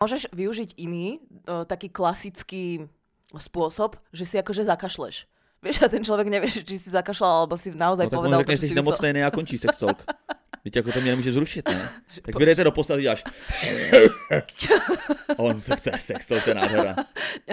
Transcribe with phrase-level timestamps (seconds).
[0.00, 2.88] Môžeš využiť iný, o, taký klasický
[3.36, 5.28] spôsob, že si akože zakašleš.
[5.60, 8.56] Vieš, a ten človek nevie, či si zakašľal, alebo si naozaj No tak povedal to,
[8.56, 8.80] čo si myslel.
[8.80, 10.00] nemocnej a končí sex talk.
[10.64, 11.90] Víte, jako to mě nemůže zrušit, ne?
[12.22, 13.24] Tak vydejte do postele, děláš.
[15.28, 16.94] A on, to je sex to je nádhera.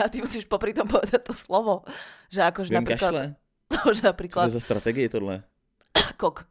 [0.05, 1.83] A ty musíš popri tom povedať to slovo.
[2.31, 3.11] Že akože Vím napríklad...
[3.11, 3.35] kašle.
[3.71, 5.43] No, že Co to napríklad za strategii tohle?
[6.21, 6.45] kok.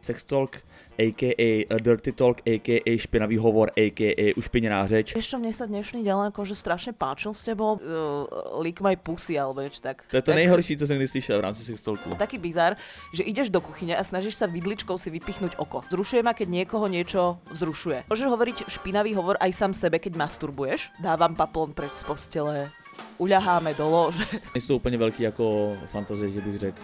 [0.00, 0.56] Sex talk,
[1.00, 1.64] a.k.a.
[1.80, 2.92] dirty talk, a.k.a.
[2.98, 4.34] špinavý hovor, a.k.a.
[4.36, 5.16] ušpiněná řeč.
[5.16, 7.80] Čo, mne sa dnešný deň akože strašne páčil s tebou.
[7.80, 8.26] Uh,
[8.60, 10.04] lick my pussy, alebo niečo tak.
[10.10, 12.10] To je to tak, nejhorší, co jsem kdy slyšel v rámci sex talku.
[12.18, 12.76] Taký bizar,
[13.14, 15.86] že ideš do kuchyne a snažíš sa vidličkou si vypichnúť oko.
[15.88, 18.10] Zrušuje ma, keď niekoho niečo vzrušuje.
[18.10, 20.92] Môžeš hovoriť špinavý hovor aj sám sebe, keď masturbuješ.
[20.98, 22.74] Dávam paplon preč z postele,
[23.16, 24.26] uľaháme do lože.
[24.54, 26.80] Nejsou úplně velký jako fantazie, že bych řekl,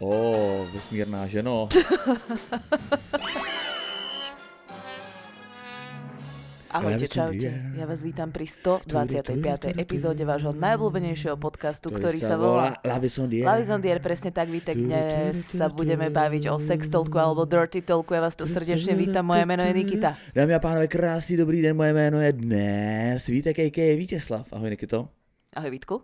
[0.00, 0.10] o,
[0.74, 1.68] vesmírná ženo.
[6.76, 7.48] Ahojte, čaute.
[7.72, 9.80] ja- vás vítam pri 125.
[9.80, 13.48] epizóde vášho najobľúbenejšieho podcastu, ktorý sa volá La Visondier.
[13.48, 17.48] Lavis on the Air, presne tak, víte, dnes sa budeme baviť o sex talku alebo
[17.48, 18.12] dirty talku.
[18.12, 20.20] Ja vás tu srdečne vítam, moje meno je Nikita.
[20.36, 23.96] Dámy a pánové, krásný dobrý den, moje jméno je dnes Vítek, a.k.a.
[23.96, 24.44] Vítězslav.
[24.52, 25.08] Ahoj Nikito.
[25.56, 25.96] Ahoj Vítku.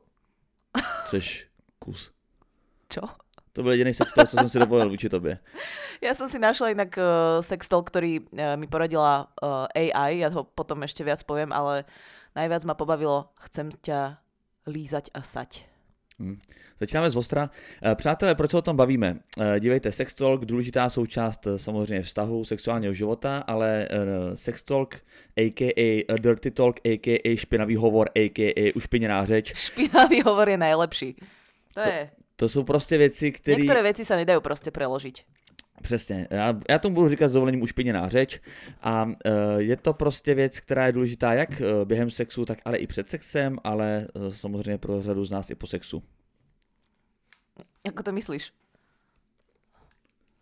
[1.13, 2.11] Což kus.
[2.89, 3.22] Čo?
[3.53, 5.39] To byl jediný sex talk, co jsem si dovolil vůči tobě.
[6.03, 10.35] Ja som si našla inak uh, sex talk, ktorý uh, mi poradila uh, AI, ja
[10.35, 11.87] ho potom ešte viac poviem, ale
[12.35, 14.19] najviac ma pobavilo, chcem ťa
[14.67, 15.63] lízať a sať.
[16.19, 16.43] Hm.
[16.81, 17.51] Začínáme z ostra.
[17.83, 19.19] Eh, Přátelé, proč se o tom bavíme?
[19.39, 24.95] Eh, Dívejte, sex talk, důležitá součást eh, samozřejmě vztahu, sexuálního života, ale eh, sex talk,
[25.37, 26.05] a.k.a.
[26.19, 27.37] dirty talk, a.k.a.
[27.37, 28.73] špinavý hovor, a.k.a.
[28.75, 31.17] ušpiněná řeč, Špinavý hovor je najlepší.
[31.75, 32.11] To je...
[32.43, 33.63] to jsou prostě věci, které...
[33.63, 35.23] Niektoré veci sa nedajú proste preložiť.
[35.83, 38.41] Přesně, já, já tomu budu říkat s dovolením ušpiněná řeč
[38.83, 39.13] a uh,
[39.63, 43.11] je to prostě věc, která je důležitá jak uh, během sexu, tak ale i před
[43.11, 46.03] sexem, ale uh, samozřejmě pro řadu z nás i po sexu.
[47.87, 48.51] Ako to myslíš?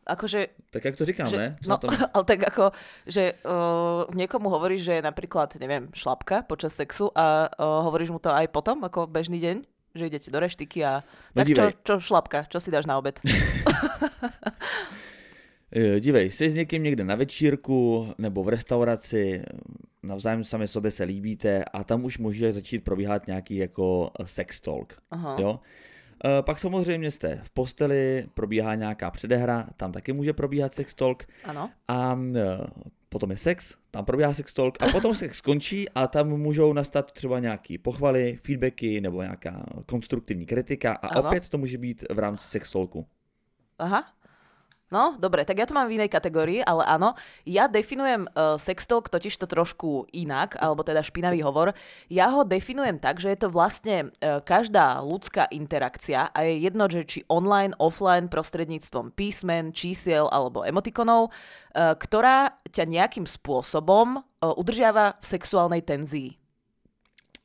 [0.06, 1.56] Akože Tak jak to říkám, že, ne?
[1.64, 1.90] Co no, tom?
[2.14, 2.72] ale tak ako,
[3.06, 8.18] že uh, niekomu hovoríš, že je napríklad, neviem, šlapka počas sexu a uh, hovoríš mu
[8.18, 11.02] to aj potom, ako bežný deň, že idete do reštiky a
[11.34, 11.72] No tak čo, dívej.
[11.84, 13.20] čo šlapka, čo si dáš na obed?
[15.72, 19.42] Eh, Dívej, jsi s někým někde na večírku nebo v restauraci,
[20.02, 24.60] navzájem sami sobě se líbíte a tam už může začít probíhat nějaký jako eh, sex
[24.60, 24.92] talk.
[25.10, 25.36] Aha.
[25.38, 25.60] Jo?
[26.24, 31.22] Eh, Pak samozřejmě jste v posteli, probíhá nějaká předehra, tam taky může probíhat sex talk.
[31.44, 31.70] Áno.
[31.88, 32.58] a e,
[33.12, 37.12] potom je sex, tam probíhá sex talk a potom sex skončí a tam můžou nastat
[37.12, 41.22] třeba nějaký pochvaly, feedbacky nebo nějaká konstruktivní kritika a Ano.
[41.28, 43.06] opět to může být v rámci sex talku.
[43.78, 44.12] Aha.
[44.90, 47.14] No, dobre, tak ja to mám v inej kategórii, ale áno,
[47.46, 51.78] ja definujem uh, sextalk totiž to trošku inak, alebo teda špinavý hovor.
[52.10, 56.90] Ja ho definujem tak, že je to vlastne uh, každá ľudská interakcia a je jedno,
[56.90, 64.22] že či online, offline, prostredníctvom písmen, čísiel alebo emotikonov, uh, ktorá ťa nejakým spôsobom uh,
[64.58, 66.34] udržiava v sexuálnej tenzii.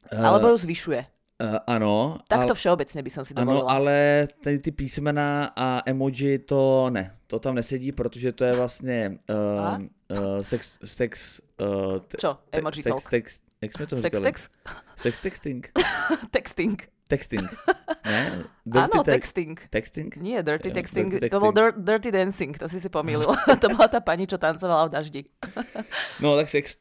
[0.10, 1.15] Alebo ju zvyšuje.
[1.36, 3.68] Uh, ano, Takto ale, všeobecne by som si ano, dovolila.
[3.76, 3.96] ale
[4.40, 9.76] ty, ty písmena a emoji to ne, to tam nesedí, protože to je vlastně A?
[9.76, 9.84] uh,
[10.16, 12.40] uh, sex, sex, uh, te, Čo?
[12.50, 13.10] te- Emoji sex, talk?
[13.10, 14.24] text, jak jsme to Sex říkali?
[14.24, 14.52] text?
[14.96, 15.72] Sex texting.
[16.32, 16.88] Texting.
[17.08, 17.44] Texting.
[18.06, 18.44] Ne?
[18.72, 19.58] Áno, te- texting.
[19.74, 20.14] Texting?
[20.22, 23.34] Nie, dirty texting, dirty to bol dir- dirty dancing, to si si pomýlil.
[23.62, 25.22] to bola tá pani, čo tancovala v daždi.
[26.22, 26.78] No tak sex,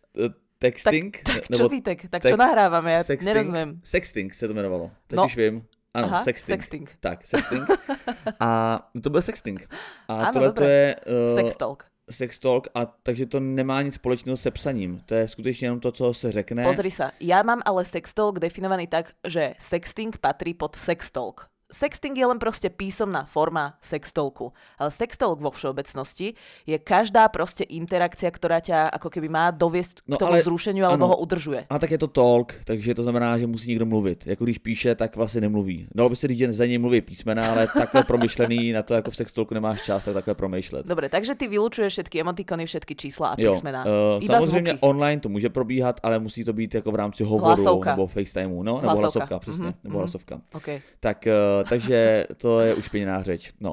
[0.65, 1.13] Tak, texting?
[1.23, 3.69] tak nebo čo Vítek, tak čo text- nahrávame, ja sexting, nerozumiem.
[3.85, 4.91] Sexting se to jmenovalo.
[5.13, 5.25] Teď No.
[5.29, 5.55] už vím.
[5.95, 6.53] Ano, Aha, sexting.
[6.63, 6.87] sexting.
[7.01, 7.63] Tak, sexting.
[8.41, 9.61] A to byl sexting.
[10.09, 11.85] A Ano, tohle to je uh, Sex talk.
[12.11, 15.01] sex talk, a takže to nemá nic společného se psaním.
[15.07, 16.65] To je skutečně jenom to, co se řekne.
[16.65, 21.49] Pozri sa, ja mám ale sextalk definovaný tak, že sexting patrí pod sextalk.
[21.73, 24.53] Sexting je len proste písomná forma sextalku.
[24.79, 26.37] Ale sextalk vo všeobecnosti
[26.69, 30.85] je každá proste interakcia, ktorá ťa ako keby má doviesť k No, tomu ale- zrušeniu
[30.85, 31.12] alebo ano.
[31.17, 31.65] ho udržuje.
[31.71, 34.27] A tak je to talk, takže to znamená, že musí někdo mluvit.
[34.27, 35.88] Jako když píše, tak vlastně nemluví.
[35.94, 39.11] Dalo by se říct, že za něj mluví písmena, ale takhle promyšlený, na to jako
[39.11, 40.87] v sextalku nemáš čas, tak takhle promýšlet.
[40.87, 43.85] Dobre, takže ty vylučuješ všetky emotikony, všetky čísla a Jo, písmená.
[43.85, 44.87] uh, Iba samozřejmě zvuky.
[44.87, 47.91] online to může probíhat, ale musí to být jako v rámci hovoru Hlasovka.
[47.91, 49.00] nebo FaceTimeu, no, nebo Hlasovka.
[49.19, 49.99] hlasovka, přesně, Mhm, nebo mhm.
[49.99, 50.41] hlasovka.
[50.55, 50.81] Okay.
[51.00, 51.33] Tak, uh,
[51.69, 53.53] takže to je ušpiněná řeč.
[53.61, 53.73] No.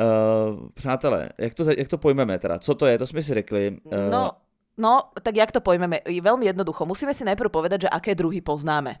[0.00, 2.58] Uh, přátelé, jak to, jak to pojmeme teda?
[2.58, 2.98] Co to je?
[2.98, 3.76] To jsme si řekli.
[3.84, 4.30] Uh, No,
[4.78, 6.00] no, tak jak to pojmeme?
[6.08, 6.88] Veľmi jednoducho.
[6.88, 8.96] Musíme si najprv povedať, že aké druhy poznáme.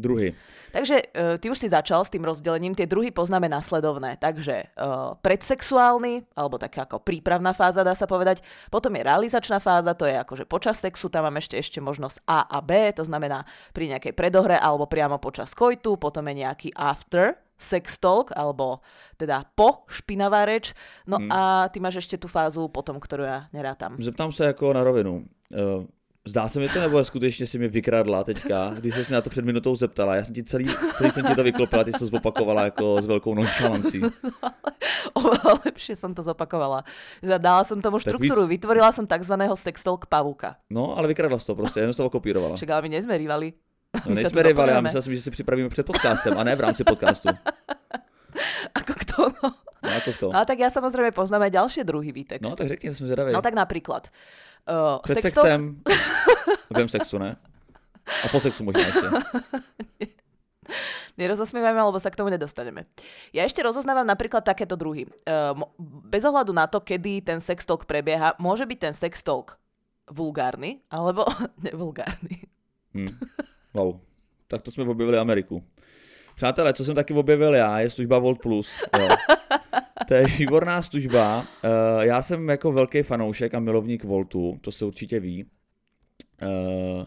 [0.00, 0.34] Druhy.
[0.72, 4.16] Takže uh, ty už si začal s tým rozdelením, tie druhy poznáme nasledovné.
[4.16, 8.40] Takže uh, predsexuálny, alebo taká ako prípravná fáza, dá sa povedať.
[8.72, 12.48] Potom je realizačná fáza, to je akože počas sexu, tam máme ešte, ešte možnosť A
[12.48, 13.44] a B, to znamená
[13.76, 18.80] pri nejakej predohre alebo priamo počas kojtu, potom je nejaký after, sex talk, alebo
[19.20, 20.72] teda po špinavá reč.
[21.04, 21.28] No hmm.
[21.28, 24.00] a ty máš ešte tú fázu potom, ktorú ja nerátam.
[24.00, 25.28] Zeptám se jako na rovinu.
[25.52, 25.84] Uh,
[26.26, 29.30] Zdá se mi to, nebo skutečně si mi vykradla teďka, když jsi mi na to
[29.30, 30.16] před minutou zeptala.
[30.16, 33.06] Já jsem ti celý, celý jsem ti to vyklopila, ty jsi to zopakovala jako s
[33.06, 34.02] velkou nonchalancí.
[35.16, 36.84] Oveľa lepšie som to zopakovala.
[37.24, 38.60] Dala som tomu štruktúru, víc...
[38.60, 39.32] vytvorila som tzv.
[39.56, 40.60] sextalk pavúka.
[40.70, 42.56] No, ale vykradla si to prostě, jenom z toho kopírovala.
[42.56, 43.52] Však ale my nesme rivali.
[44.06, 46.84] No, nejsme rivali, já myslel jsem, že si připravíme před podcastem a ne v rámci
[46.84, 47.28] podcastu.
[48.78, 49.48] Ako kto, no.
[49.80, 50.26] No, ako kto.
[50.28, 52.44] No, tak ja samozrejme poznám aj ďalšie druhy výtek.
[52.44, 53.32] No, tak řekni, som zvedavý.
[53.32, 54.12] No, tak napríklad.
[54.68, 55.80] Uh, Před sexem.
[56.76, 57.40] Viem sexu, ne?
[58.04, 59.08] A po sexu možno ešte.
[61.20, 62.84] Nerozosmievame, lebo sa k tomu nedostaneme.
[63.32, 65.08] Ja ešte rozoznávam napríklad takéto druhy.
[65.24, 65.56] Uh,
[66.12, 69.56] bez ohľadu na to, kedy ten sextalk prebieha, môže byť ten sextalk
[70.12, 71.24] vulgárny alebo
[71.64, 72.44] nevulgárny.
[72.92, 73.08] Hmm.
[73.72, 73.96] Wow.
[74.50, 75.62] Tak to sme objevili Ameriku.
[76.40, 78.72] Přátelé, co jsem taky objevil já, je služba Volt Plus.
[78.98, 79.08] Jo.
[80.08, 81.38] To je výborná služba.
[81.38, 85.44] Uh, já jsem jako velký fanoušek a milovník Voltu, to se určitě ví.
[86.42, 87.04] Uh,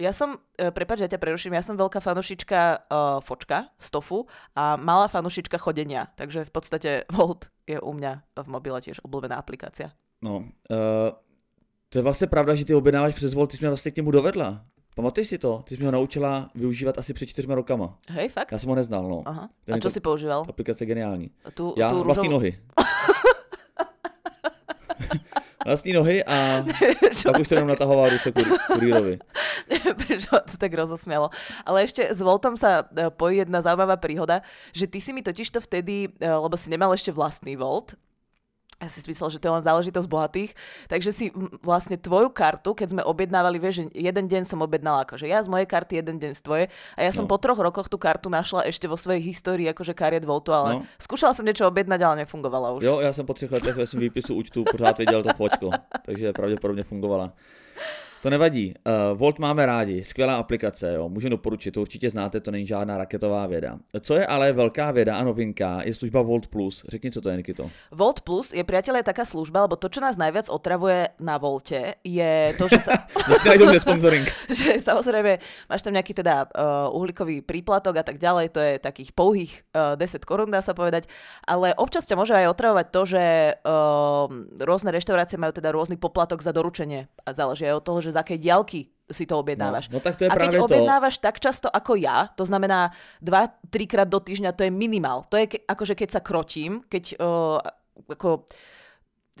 [0.00, 4.24] ja som, e, prepáč, ja ťa preruším, ja som veľká fanušička uh, fočka z tofu
[4.56, 9.36] a malá fanušička chodenia, takže v podstate Volt je u mňa v mobile tiež obľúbená
[9.36, 9.92] aplikácia.
[10.22, 11.10] No, uh,
[11.88, 14.10] to je vlastně pravda, že ty objednáváš přes Volt, ty jsi mě vlastně k němu
[14.10, 14.64] dovedla.
[14.94, 15.62] Pamatuješ si to?
[15.64, 17.98] Ty jsi mi ho naučila využívat asi před čtyřma rokama.
[18.08, 18.52] Hej, fakt?
[18.52, 19.22] Já jsem ho neznal, no.
[19.26, 19.48] Aha.
[19.64, 20.44] Ten a čo si používal?
[20.48, 21.30] Aplikace geniální.
[21.54, 22.58] Tu, Já tu vlastní nohy.
[25.66, 26.64] vlastní nohy a
[27.24, 28.32] pak už jenom natahoval ruce
[28.66, 29.18] kurýrovi.
[29.96, 31.30] Prečo to tak rozosmialo.
[31.62, 34.42] Ale ešte s Voltom sa e, pojí jedna zaujímavá príhoda,
[34.74, 37.94] že ty si mi totiž to vtedy, e, lebo si nemal ešte vlastný Volt,
[38.80, 40.50] ja si myslel, že to je len záležitosť bohatých,
[40.88, 41.26] takže si
[41.60, 45.52] vlastne tvoju kartu, keď sme objednávali, vieš, že jeden deň som objednala akože ja z
[45.52, 46.66] mojej karty, jeden deň z tvojej
[46.96, 47.30] a ja som no.
[47.30, 50.88] po troch rokoch tú kartu našla ešte vo svojej histórii akože kariet Voltu, ale no.
[50.96, 52.80] skúšala som niečo objednať, ale nefungovala už.
[52.80, 55.70] Jo, ja som po třech letech ve svým výpisu účtu pořád viděl to fočko,
[56.06, 57.36] takže pravděpodobně fungovala.
[58.22, 58.74] To nevadí.
[58.84, 61.08] Uh, Volt máme rádi, skvělá aplikace, jo.
[61.08, 63.78] můžeme doporučit, to určitě znáte, to není žádná raketová věda.
[64.00, 66.84] Co je ale velká věda a novinka, je služba Volt Plus.
[66.88, 67.70] Řekni, co to je, Nikito.
[67.90, 72.52] Volt Plus je, priateľe, taká služba, lebo to, čo nás najviac otravuje na Volte, je
[72.60, 73.08] to, že sa...
[73.80, 74.26] sponsoring.
[74.60, 75.40] že samozrejme,
[75.72, 79.96] máš tam nejaký teda uh, uhlíkový príplatok a tak ďalej, to je takých pouhých uh,
[79.96, 81.08] 10 korún, dá sa povedať,
[81.48, 83.24] ale občas ťa môže aj otravovať to, že
[83.64, 84.28] uh,
[84.60, 88.16] rôzne reštaurácie majú teda rôzny poplatok za doručenie a záleží aj od toho, že že
[88.16, 88.80] z akej diaľky
[89.10, 89.90] si to objednávaš.
[89.90, 91.26] No, no tak to je a keď práve objednávaš to.
[91.26, 95.26] tak často ako ja, to znamená 2-3 krát do týždňa, to je minimál.
[95.26, 97.58] To je ke, akože keď sa krotím, keď uh,
[98.06, 98.46] ako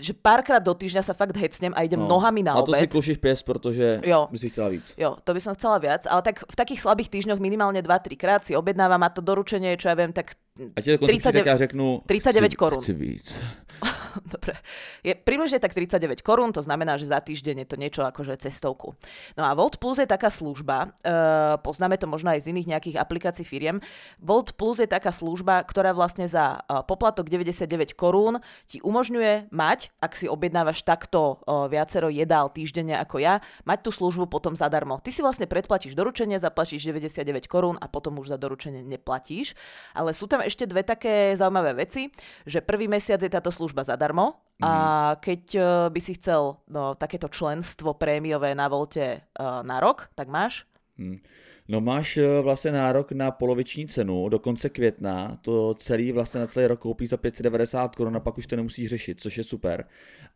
[0.00, 2.08] že párkrát do týždňa sa fakt hecnem a idem no.
[2.08, 2.72] nohami na obed.
[2.72, 4.32] A to si kúšiš pies, protože jo.
[4.32, 4.96] by si chcela víc.
[4.96, 8.40] Jo, to by som chcela viac, ale tak v takých slabých týždňoch minimálne 2-3 krát
[8.40, 12.56] si objednávam a to doručenie, čo ja viem, tak a ti 39, ja řeknu, 39
[12.56, 12.80] korún.
[12.80, 13.32] Chci víc.
[14.34, 14.54] Dobre.
[15.00, 18.94] Je približne tak 39 korún, to znamená, že za týždeň je to niečo akože cestovku.
[19.36, 22.96] No a Volt Plus je taká služba, uh, poznáme to možno aj z iných nejakých
[23.00, 23.80] aplikácií firiem.
[24.20, 29.94] Volt Plus je taká služba, ktorá vlastne za uh, poplatok 99 korún ti umožňuje mať,
[30.00, 35.00] ak si objednávaš takto uh, viacero jedál týždenne ako ja, mať tú službu potom zadarmo.
[35.00, 39.56] Ty si vlastne predplatíš doručenie, zaplatíš 99 korún a potom už za doručenie neplatíš.
[39.96, 42.10] Ale sú tam ešte dve také zaujímavé veci,
[42.44, 44.38] že prvý mesiac je táto služba zadarmo zadarmo.
[44.60, 44.68] Mm-hmm.
[44.68, 44.72] A
[45.16, 50.28] keď uh, by si chcel no, takéto členstvo prémiové na Volte uh, na rok, tak
[50.28, 50.68] máš?
[51.00, 51.24] Mm.
[51.70, 56.46] No máš eh, vlastně nárok na poloviční cenu do konce května, to celý vlastně na
[56.46, 59.84] celý rok koupíš za 590 korun a pak už to nemusíš řešit, což je super.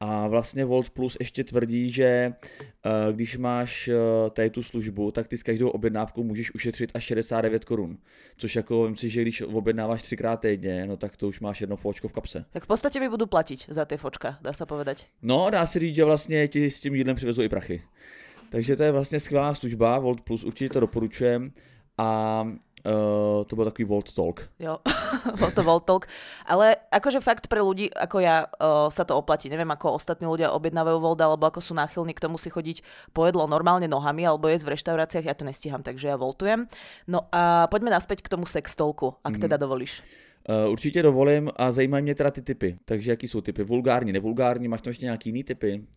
[0.00, 3.94] A vlastně Volt Plus ještě tvrdí, že eh, když máš eh,
[4.30, 7.98] tady tu službu, tak ty s každou objednávkou můžeš ušetřit až 69 korun.
[8.36, 11.76] Což jako vím si, že když objednáváš třikrát týdně, no tak to už máš jedno
[11.76, 12.44] fočko v kapse.
[12.50, 15.06] Tak v podstatě mi budu platit za ty fočka, dá se povedať.
[15.22, 17.82] No, dá se říct, že vlastně ti s tím jídlem přivezou i prachy.
[18.50, 21.52] Takže to je vlastně skvělá služba, Volt Plus, určitě to doporučujem.
[21.98, 22.46] A
[22.84, 24.44] Uh, to bol takový Volt Talk.
[24.60, 24.76] Jo,
[25.40, 26.04] bol to Volt Talk.
[26.44, 29.48] Ale akože fakt pre ľudí ako ja uh, sa to oplatí.
[29.48, 32.84] Neviem, ako ostatní ľudia objednávajú Volt, alebo ako sú náchylní k tomu si chodiť
[33.16, 35.24] po jedlo normálne nohami, alebo jesť v reštauráciách.
[35.24, 36.68] Ja to nestíham, takže ja voltujem.
[37.08, 39.42] No a poďme naspäť k tomu sextolku, ak mm.
[39.48, 40.04] teda dovolíš.
[40.44, 42.76] Uh, určitě dovolím a zajímají mě teda ty typy.
[42.84, 43.64] Takže jaký jsou typy?
[43.64, 44.68] Vulgární, nevulgární?
[44.68, 45.88] Máš tam ještě nějaký jiný typy?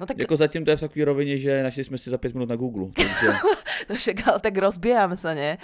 [0.00, 2.34] No tak Jako zatím to je v takové rovině, že našli jsme si za pět
[2.34, 2.90] minut na Google.
[2.94, 3.26] Takže
[3.86, 5.58] to však, ale tak rozbieham sa, ne?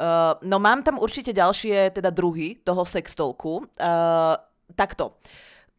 [0.00, 3.56] Uh, no mám tam určite ďalšie, teda druhy toho sextolku.
[3.56, 4.34] Uh,
[4.74, 5.18] takto.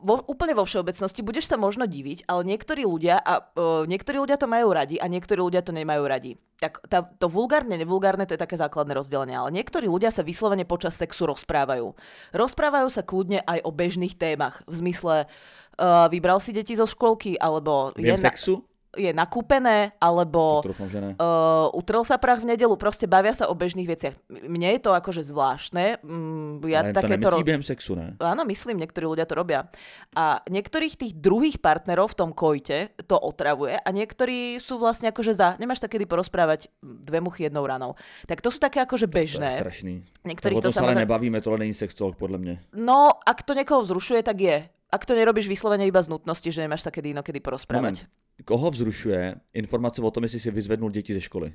[0.01, 4.41] Vo, úplne vo všeobecnosti budeš sa možno diviť, ale niektorí ľudia, a uh, niektorí ľudia
[4.41, 6.31] to majú radi a niektorí ľudia to nemajú radi.
[6.57, 10.65] Tak tá, to vulgárne, nevulgárne, to je také základné rozdelenie, ale niektorí ľudia sa vyslovene
[10.65, 11.93] počas sexu rozprávajú.
[12.33, 17.37] Rozprávajú sa kľudne aj o bežných témach, v zmysle uh, vybral si deti zo škôlky,
[17.37, 18.65] alebo během je na- sexu?
[18.91, 21.15] Je nakúpené, alebo To ne.
[21.15, 24.15] uh, utrel sa prach v nedelu, proste bavia sa o bežných veciach.
[24.27, 26.03] Mne je to akože zvláštne.
[26.03, 28.19] Mm, ja Ale to takéto nemyslí ro- sexu, ne?
[28.19, 29.71] Áno, myslím, niektorí ľudia to robia.
[30.11, 35.31] A niektorých tých druhých partnerov v tom kojte to otravuje a niektorí sú vlastne akože
[35.39, 37.95] za, nemáš sa kedy porozprávať dve muchy jednou ranou.
[38.27, 39.49] Tak to sú také akože To je bežné.
[39.55, 39.93] strašný.
[40.27, 41.03] Niektorých to, to to sa ale samozrejme...
[41.07, 42.59] nebavíme, tohle není sex talk, podle mě.
[42.75, 44.57] No, ak to niekoho vzrušuje, tak je.
[44.91, 48.03] Ak to nerobíš vyslovene iba z nutnosti, že nemáš sa kedy inokedy porozprávať.
[48.03, 48.20] Moment.
[48.45, 51.53] Koho vzrušuje informace o tom, jestli si vyzvednul děti ze školy?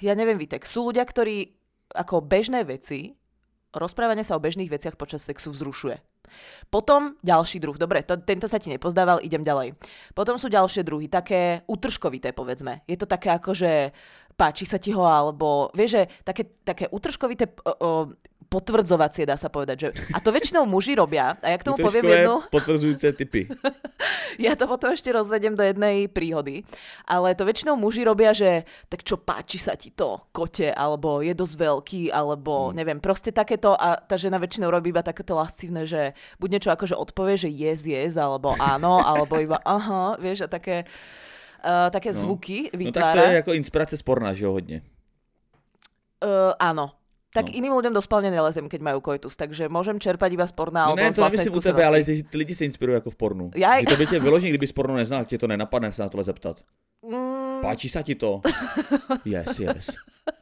[0.00, 1.56] ja neviem, Vitek, sú ľudia, ktorí
[1.92, 3.14] ako bežné veci,
[3.72, 5.96] rozprávanie sa o bežných veciach počas sexu vzrušuje.
[6.68, 9.78] Potom ďalší druh, dobre, to, tento sa ti nepozdával, idem ďalej.
[10.10, 12.82] Potom sú ďalšie druhy, také utržkovité, povedzme.
[12.90, 13.94] Je to také ako, že
[14.34, 17.90] páči sa ti ho, alebo vieš, že také, také utržkovité o, o,
[18.48, 19.76] potvrdzovacie, dá sa povedať.
[19.76, 21.34] Že, a to väčšinou muži robia.
[21.42, 22.42] A ja k tomu poviem jednu...
[22.50, 23.46] Potvrzujúce typy.
[24.36, 26.60] Ja to potom ešte rozvedem do jednej príhody.
[27.08, 31.32] Ale to väčšinou muži robia, že tak čo páči sa ti to, kote, alebo je
[31.32, 32.72] dosť veľký, alebo mm.
[32.76, 36.92] neviem, proste takéto a tá žena väčšinou robí iba takéto lascívne, že buď niečo akože
[36.92, 40.84] odpovie, že yes, yes, alebo áno, alebo iba aha, vieš, a také,
[41.64, 42.20] uh, také No.
[42.20, 43.22] zvuky No tak to vytvára.
[43.32, 44.84] je jako inspirace sporná, že jo, hodně.
[46.24, 46.92] uh, áno.
[47.34, 47.56] Tak No.
[47.58, 50.94] iným ľuďom do spálne nelezem, keď majú koitus, takže môžem čerpať iba z porna No
[50.94, 52.22] alebo ne, z to vlastnej nemyslím u tebe, ale skúsenosti.
[52.22, 53.46] ty, ty lidi se inspirují jako v pornu.
[53.54, 53.80] Jaj.
[53.80, 56.56] Že to by tě vyloženě, kdyby pornu neznal, tě to nenapadne se na tohle zeptat.
[57.02, 58.40] Mm, Páči se ti to?
[59.24, 59.86] Yes, yes.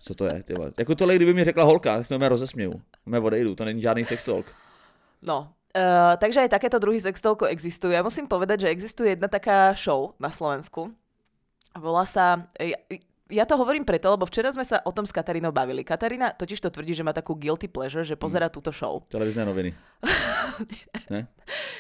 [0.00, 0.54] Co to je, ty?
[0.78, 2.72] Jako tohle, kdyby mi řekla holka, tak se mě rozesměju.
[3.06, 4.46] Mě odejdu, to není žádný sex talk.
[5.22, 7.96] No, uh, takže aj takéto druhy sextolku existujú.
[7.96, 10.92] Ja musím povedať, že existuje jedna taká show na Slovensku.
[11.74, 12.44] Volá sa...
[13.33, 15.81] Ja, to hovorím preto, lebo včera sme sa o tom s Katarínou bavili.
[15.81, 19.00] Katarína totiž to tvrdí, že má takú guilty pleasure, že pozera túto show.
[19.09, 19.73] Televizné noviny.
[21.12, 21.26] ne?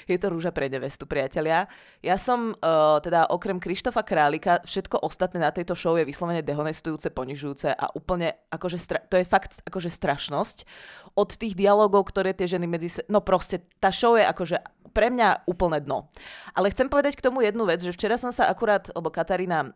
[0.04, 1.64] Je to rúža pre nevestu, priatelia.
[2.04, 7.08] Ja som uh, teda okrem Krištofa Králika, všetko ostatné na tejto show je vyslovene dehonestujúce,
[7.08, 10.68] ponižujúce a úplne, akože stra- to je fakt akože strašnosť.
[11.16, 12.92] Od tých dialogov, ktoré tie ženy medzi...
[12.92, 14.60] Se- no proste, tá show je akože
[14.94, 16.12] pre mňa úplné dno.
[16.54, 19.70] Ale chcem povedať k tomu jednu vec, že včera som sa akurát, lebo Katarína uh,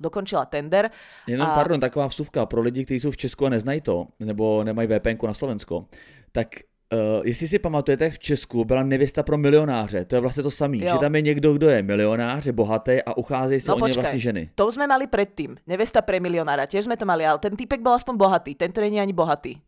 [0.00, 0.88] dokončila tender.
[1.26, 4.64] Jenom, A- pardon, taková vsuvka pro lidi, kteří jsou v Česku a neznají to, nebo
[4.64, 5.84] nemají VPN na Slovensko,
[6.32, 6.48] tak
[6.94, 10.04] Uh, jestli si pamatujete, v Česku byla nevěsta pro milionáře.
[10.04, 13.16] To je vlastně to samé, že tam je někdo, kdo je milionář, je bohatý a
[13.16, 14.02] ucházejí se No o počkaj.
[14.02, 14.50] vlastně ženy.
[14.54, 15.56] To už sme mali predtým.
[15.66, 18.54] Nevesta pre milionára, tiež sme to mali, ale ten typek bol aspoň bohatý.
[18.54, 19.58] Tento nie je ani bohatý.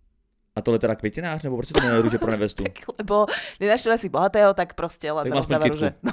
[0.57, 2.65] A tohle teda květinář, nebo proč to jmenuje růže pro nevestu?
[2.73, 3.27] Tak, lebo
[3.61, 5.93] nenašiel si bohatého, tak proste len rozdáva rúže.
[6.03, 6.13] No,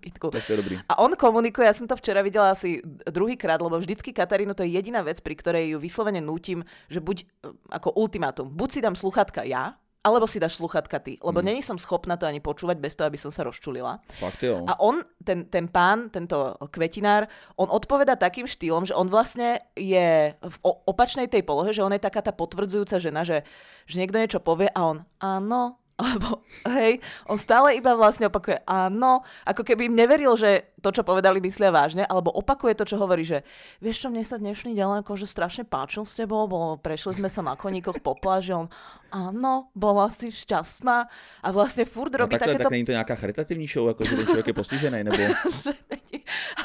[0.00, 0.30] kytku.
[0.30, 0.78] tak to je dobrý.
[0.88, 2.78] A on komunikuje, ja som to včera videla asi
[3.10, 7.16] druhýkrát, lebo vždycky Katarínu to je jediná vec, pri ktorej ju vyslovene nútim, že buď
[7.22, 7.26] e,
[7.74, 9.74] ako ultimátum, buď si dám sluchatka ja,
[10.04, 11.48] alebo si dáš sluchatka ty, lebo Hmm.
[11.48, 14.04] není som schopná to ani počúvať bez toho, aby som sa rozčulila.
[14.20, 14.60] Fakt jo.
[14.68, 17.24] A on, ten, ten pán, tento kvetinár,
[17.56, 22.04] on odpoveda takým štýlom, že on vlastne je v opačnej tej polohe, že on je
[22.04, 23.48] taká tá potvrdzujúca žena, že,
[23.88, 26.98] že niekto niečo povie a on áno, alebo hej,
[27.30, 31.70] on stále iba vlastne opakuje áno, ako keby im neveril, že to, čo povedali, myslia
[31.70, 33.46] vážne, alebo opakuje to, čo hovorí, že
[33.78, 37.46] vieš čo, mne sa dnešný deň akože strašne páčil s tebou, bo prešli sme sa
[37.46, 38.66] na koníkoch po pláži, on
[39.14, 41.06] áno, bola si šťastná
[41.40, 44.46] a vlastne furt robí takéto tak není to nějaká charitativní show, jako že ten člověk
[44.46, 45.22] je postižený, nebo...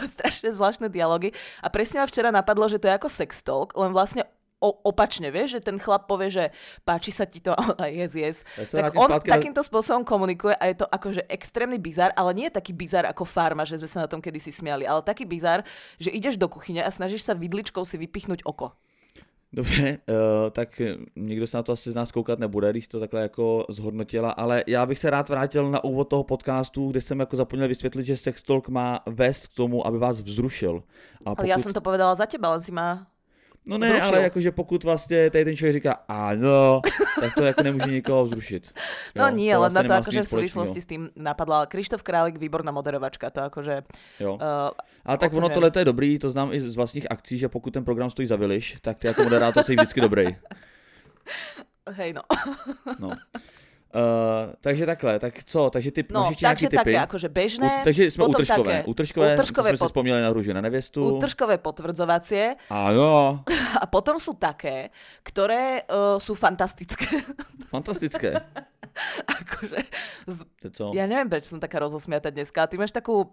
[0.08, 1.36] strašne zvláštne dialógy.
[1.60, 4.24] A presne ma včera napadlo, že to je ako sex talk, len vlastne
[4.60, 6.44] o, opačne, vieš, že ten chlap povie, že
[6.84, 8.44] páči sa ti to, a yes, yes.
[8.60, 12.48] Ja Tak on na- takýmto spôsobom komunikuje a je to akože extrémny bizar, ale nie
[12.52, 15.64] je taký bizar ako farma, že sme sa na tom kedysi smiali, ale taký bizar,
[15.98, 18.76] že ideš do kuchyne a snažíš sa vidličkou si vypichnúť oko.
[19.54, 20.16] Dobře, uh,
[20.52, 20.82] tak
[21.16, 24.64] nikdo se na to asi z nás koukat nebude, když to takhle jako zhodnotila, ale
[24.68, 28.18] já bych se rád vrátil na úvod toho podcastu, kde jsem jako zapomněl vysvětlit, že
[28.18, 30.84] sex talk má vést k tomu, aby vás vzrušil.
[31.26, 33.09] A Ale ja som to povedala za teba, len si ma...
[33.70, 34.08] No ne, vzrušil.
[34.08, 36.82] ale jakože pokud vlastně tady ten člověk říká ano,
[37.20, 38.74] tak to jako nemůže nikoho vzrušit.
[39.16, 42.38] No Jo, nie, len na to akože tým v súvislosti s tým napadla Krištof Králik,
[42.38, 43.82] výborná moderovačka, to akože...
[44.20, 44.38] Jo.
[44.38, 44.74] Uh,
[45.06, 47.74] Ale tak ono tohle to je dobrý, to znám i z vlastních akcí, že pokud
[47.74, 50.26] ten program stojí za viliš, tak ty jako moderátor jsi vždycky dobrý.
[51.92, 52.22] hej no.
[53.00, 53.10] No.
[53.90, 56.78] Uh, takže takhle, tak co, takže ty No, máš ještě nějaký takže typy?
[56.78, 58.74] také akože bežné, U, takže jsme útržkové.
[58.74, 61.18] také Útržkové, útržkové pod- vzpomněli na růže na nevěstu.
[61.18, 63.42] útržkové potvrdzovacie Áno,
[63.82, 64.94] a potom sú také,
[65.26, 67.10] ktoré uh, sú fantastické.
[67.74, 68.38] fantastické.
[69.40, 69.80] akože,
[70.28, 70.38] z,
[70.80, 73.32] To ja neviem, prečo som taká rozosmiata dneska, ty máš takú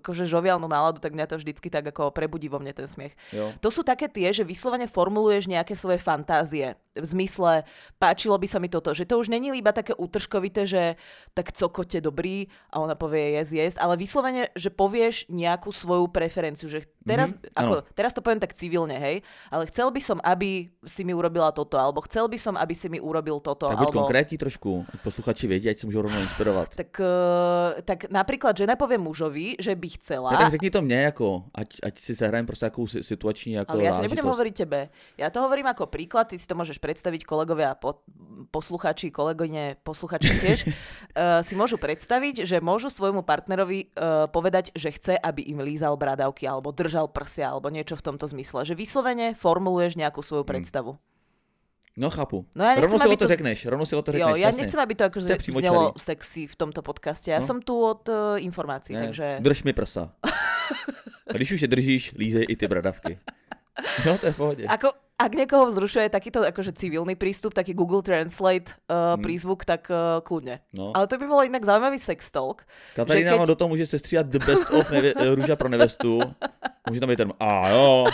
[0.00, 3.14] akože žoviálnu náladu, tak mňa to vždycky tak ako prebudí vo mne ten smiech.
[3.34, 3.50] Jo.
[3.62, 6.78] To sú také tie, že vyslovene formuluješ nejaké svoje fantázie.
[6.98, 7.62] V zmysle,
[8.02, 8.90] páčilo by sa mi toto.
[8.90, 10.98] Že to už není iba také útržkovité, že
[11.30, 16.66] tak cokote dobrý a ona povie yes, yes, ale vyslovene, že povieš nejakú svoju preferenciu.
[16.66, 19.22] Že teraz, Mhm, mm-hmm, ako, teraz to poviem tak civilne, hej,
[19.52, 22.90] ale chcel by som, aby si mi urobila toto, alebo chcel by som, aby si
[22.90, 23.70] mi urobil toto.
[23.70, 24.08] Tak buď alebo...
[24.38, 24.70] trošku,
[25.08, 26.68] posluchači vědí, ať se můžou rovnou inspirovat.
[26.76, 31.00] Tak, eh, tak napríklad žena povie mužovi, že by chcela, Ne, tak řekni to mně,
[31.02, 34.54] jako, ať, ať si sehrajem prostě takovou si- situační jako Ale ja ti nebudem hovoriť
[34.54, 34.88] tebe.
[35.16, 38.04] Ja to hovorím ako príklad, ty si to môžeš predstaviť kolegovia, po,
[38.50, 44.92] posluchači, kolegovne, posluchači tiež, uh, si môžu predstaviť, že môžu svojmu partnerovi uh, povedať, že
[44.92, 48.68] chce, aby im lízal bradavky, alebo držal prsia, alebo niečo v tomto zmysle.
[48.68, 50.98] Že vyslovene formuluješ nejakú svoju Hmm.
[51.98, 52.46] No chápu.
[52.54, 54.46] No ja rovno si o to, to- řekneš, rovno si o to řekneš, Jo, ja
[54.54, 54.62] jasně.
[54.62, 57.34] nechcem, aby to akože znelo sexy v tomto podcaste.
[57.34, 57.46] Ja No.
[57.46, 59.42] som tu od uh, informácií, Ne, takže...
[59.42, 60.14] Drž mi prsa.
[61.26, 63.18] A když už je držíš, lízej i ty bradavky.
[64.06, 64.64] No, to je v pohodě.
[64.70, 69.22] Ako, ak niekoho vzrušuje takýto akože civilný prístup, taký Google Translate uh, Hmm.
[69.22, 70.62] prízvuk, tak uh, kľudne.
[70.74, 70.94] No.
[70.94, 72.62] Ale to by bolo inak zaujímavý sex talk.
[72.94, 76.20] Katarína keď- do toho může sestříhat the best of eh, růža pro nevestu.
[76.90, 78.06] Může tam být ten, a jo.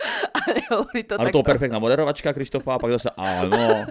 [0.36, 1.36] A nehovorí to A do takto.
[1.36, 3.84] toho perfektná moderovačka Krištofa a pak zase ano.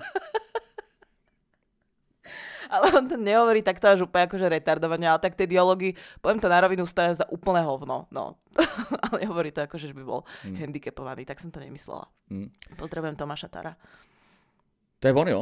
[2.70, 6.46] Ale on to nehovorí takto až úplne akože retardovanie, ale tak tie dialógy, poviem to
[6.46, 8.06] na rovinu, stoja za úplné hovno.
[8.13, 8.38] No.
[9.10, 10.54] ale hovorí to akože, že by bol Hmm.
[10.54, 12.06] handicapovaný, tak som to nemyslela.
[12.30, 12.54] Hm.
[12.78, 13.74] Pozdravujem Tomáša Tara.
[15.00, 15.42] To je on, jo?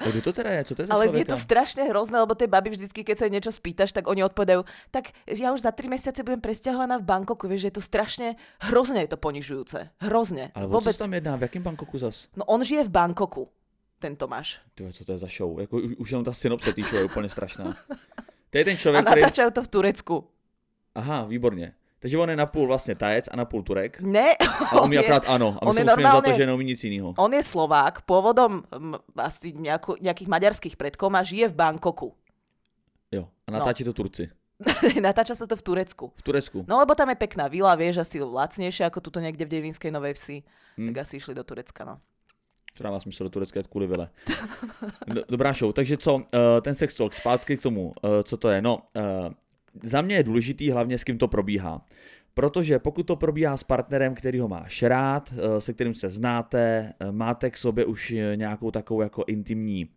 [0.00, 0.64] A kdo to teda je?
[0.64, 1.32] Co to je Ale je člověka?
[1.32, 5.12] to strašne hrozné, lebo tie baby vždycky, keď sa niečo spýtaš, tak oni odpovedajú, tak
[5.28, 8.28] ja už za tri mesiace budem presťahovaná v Bangkoku, vieš, že je to strašne,
[8.64, 9.92] hrozne je to ponižujúce.
[10.00, 10.50] Hrozne.
[10.56, 11.36] Ale se tam jedná?
[11.36, 12.32] V jakém Bangkoku zas?
[12.36, 13.48] No on žije v Bangkoku,
[14.00, 14.60] ten Tomáš.
[14.74, 15.60] Ty, co to je za show?
[15.60, 17.76] Jako, už, jenom ta synopse show je úplně strašná.
[18.50, 19.20] To je ten A člověk, který...
[19.20, 20.16] natáčajú to v Turecku.
[20.94, 21.72] Aha, výborně.
[22.00, 24.00] Takže on je napůl vlastně tajec a napůl turek.
[24.00, 24.32] Ne,
[24.72, 25.58] A on mi je- akorát ano.
[25.60, 27.14] A my on je musíme za to, normálne- že neumí nic jiného.
[27.18, 32.16] On je Slovák, pôvodom m, asi nejakú, nejakých maďarských predkov a žije v Bangkoku.
[33.12, 33.28] Jo.
[33.46, 34.30] A natáčí to Turci.
[35.00, 36.12] Natáča sa to v Turecku.
[36.16, 36.58] V Turecku.
[36.68, 40.14] No lebo tam je pekná vila, vieš, asi lacnejšia ako tuto niekde v Devinskej Novej
[40.16, 40.36] Vsi.
[40.80, 40.86] Hm.
[40.92, 41.96] Tak asi išli do Turecka, no.
[42.80, 44.08] Dává smysl do Turecka jet kvůli vile.
[45.06, 45.72] Do- Dobrá show.
[45.72, 46.22] Takže co, uh,
[46.62, 48.62] ten sex talk, zpátky k tomu, uh, co to je.
[48.62, 49.02] No, uh,
[49.82, 51.86] za mě je důležitý hlavně s kým to probíhá.
[52.34, 56.92] Protože pokud to probíhá s partnerem, který ho máš rád, eh, se kterým se znáte,
[57.00, 59.88] eh, máte k sobě už eh, nějakou takovou jako intimní,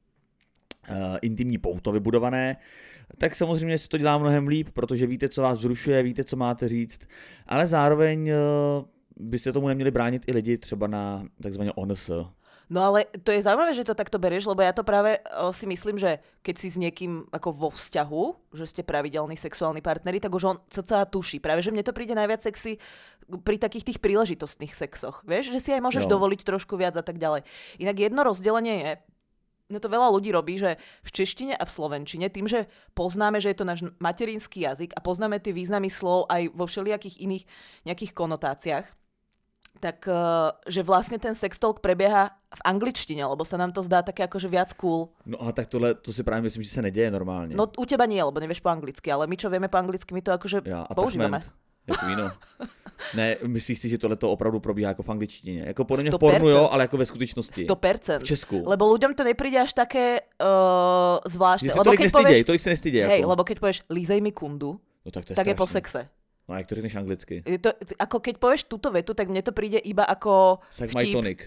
[1.22, 2.58] intimní pouto vybudované,
[3.18, 6.68] tak samozřejmě si to dělá mnohem líp, protože víte, co vás vzrušuje, víte, co máte
[6.68, 7.00] říct,
[7.48, 8.32] ale zároveň
[9.18, 12.10] byste tomu neměli bránit i lidi třeba na takzvaně ONS.
[12.72, 15.68] No ale to je zaujímavé, že to takto berieš, lebo ja to práve o, si
[15.68, 20.32] myslím, že keď si s niekým ako vo vzťahu, že ste pravidelní sexuálni partneri, tak
[20.32, 21.44] už on cca tuší.
[21.44, 22.80] Práve, že mne to príde najviac sexy
[23.44, 25.24] pri takých tých príležitostných sexoch.
[25.28, 26.16] Vieš, že si aj môžeš Jo.
[26.16, 27.44] dovoliť trošku viac a tak ďalej.
[27.84, 28.92] Inak jedno rozdelenie je,
[29.72, 33.52] no to veľa ľudí robí, že v češtine a v slovenčine, tým, že poznáme, že
[33.52, 37.44] je to náš materinský jazyk a poznáme tie významy slov aj vo všelijakých iných
[37.88, 38.86] nejakých konotáciách,
[39.80, 40.16] tak eh,
[40.70, 44.48] že vlastne ten sex talk prebieha v angličtine, lebo sa nám to zdá také akože
[44.48, 45.10] viac cool.
[45.26, 47.56] No a tak tohle, to si právě myslím, že se neděje normálně.
[47.56, 50.22] No u teba nie, lebo nevieš po anglicky, ale my čo vieme po anglicky, my
[50.22, 51.42] to akože Já, používame.
[51.88, 52.32] jako víno.
[53.16, 55.64] ne, myslíš si, že tohle to opravdu probíhá jako v angličtině?
[55.68, 56.18] Jako podle mě v 100%.
[56.20, 57.66] pornu jo, ale jako ve skutečnosti.
[57.66, 58.20] 100%.
[58.20, 58.64] V Česku.
[58.66, 61.70] Lebo ľuďom to nepríde až také uh, zvláštne.
[61.70, 63.04] Že Lebo tolik keď nestyděj, povieš, tolik se nestyděj.
[63.04, 63.30] hej, jako.
[63.30, 66.08] lebo keď povieš lízej mi kundu, no tak to je tak je po sexe.
[66.50, 67.44] No a jak to řekneš anglicky?
[67.46, 71.04] Je to, ako keď povieš túto vetu, tak mne to príde iba ako Suck my
[71.04, 71.16] vtip.
[71.16, 71.40] tonic.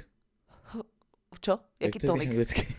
[1.40, 1.52] Čo?
[1.80, 2.28] Jak Jaký to řekneš tonik?
[2.30, 2.62] anglicky?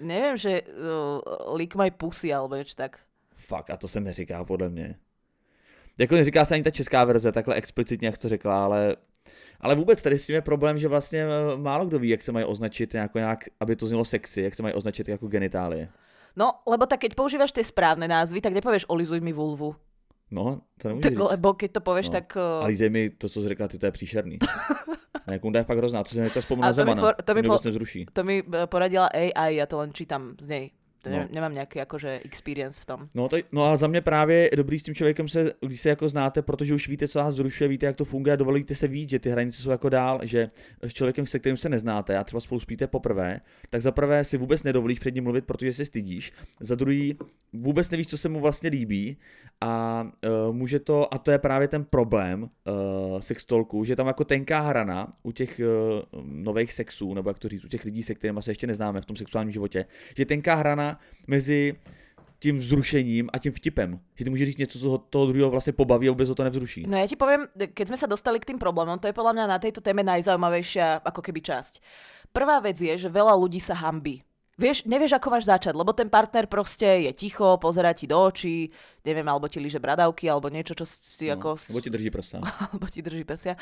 [0.00, 1.20] Neviem, že uh,
[1.58, 3.02] lick my pussy alebo niečo tak.
[3.36, 4.96] Fakt, a to se neříká podle mě.
[5.98, 8.96] Jako neříká se ani ta česká verze takhle explicitně, jak to řekla, ale
[9.60, 12.32] ale vůbec tady s tím je problém, že vlastně eh, málo kdo ví, jak se
[12.32, 15.88] mají označit nějak, aby to znělo sexy, jak se mají označit jako genitálie.
[16.36, 19.74] No, lebo tak keď používaš tie správne názvy, tak nepovieš olizuj mi vulvu.
[20.30, 21.30] No, to nemůžeš Tak, říct.
[21.30, 22.12] lebo keď to povieš, No.
[22.12, 22.26] tak...
[22.36, 24.38] Uh, A lízej mi to, co jsi řekla, ty to je příšerný.
[25.26, 27.02] A jak je fakt hrozná, co si hnedka vzpomenu na to mi Zemana.
[27.02, 28.06] por- to mi po- nevzruší.
[28.12, 30.64] To mi eh, poradila AI, ja to len čítam z nej.
[31.02, 31.28] To no.
[31.30, 33.08] Nemám nějaký jakože experience v tom.
[33.14, 35.88] No, to, no a za mě právě je dobrý s tím člověkem se, když se
[35.88, 38.88] jako znáte, protože už víte, co vás zrušuje, víte, jak to funguje a dovolíte se
[38.88, 40.48] víc, že ty hranice jsou jako dál, že
[40.82, 44.36] s člověkem, se kterým se neznáte, a třeba spolu spíte poprvé, tak za prvé si
[44.36, 46.32] vůbec nedovolíš před ním mluvit, protože se stydíš.
[46.60, 47.18] Za druhý
[47.52, 49.16] vůbec nevíš, co se mu vlastně líbí
[49.60, 54.24] a uh, může to, a to je právě ten problém uh, sextolku, že tam jako
[54.24, 58.14] tenká hrana u těch uh, nových sexů, nebo jak to říct, u těch lidí, se
[58.14, 59.84] kterými se ještě neznáme v tom sexuálním životě,
[60.16, 61.74] že tenká hrana mezi
[62.40, 64.00] tím vzrušením a tím vtipem.
[64.14, 66.84] Že ty můžeš říct něco, co toho druhého vlastně pobaví a vůbec ho to nevzruší.
[66.88, 67.40] No já ti povím,
[67.74, 71.04] keď jsme se dostali k tým problémom, to je podle mě na této téme najzaujímavejšia
[71.04, 71.84] ako keby časť.
[72.32, 74.22] Prvá vec je, že veľa ľudí sa hambí
[74.60, 78.68] vieš, nevieš, ako máš začať, lebo ten partner proste je ticho, pozera ti do očí,
[79.08, 81.56] neviem, alebo ti líže bradavky, alebo niečo, čo si no, ako...
[81.56, 82.36] Alebo ti drží prsa.
[82.68, 83.56] alebo ti drží prsia.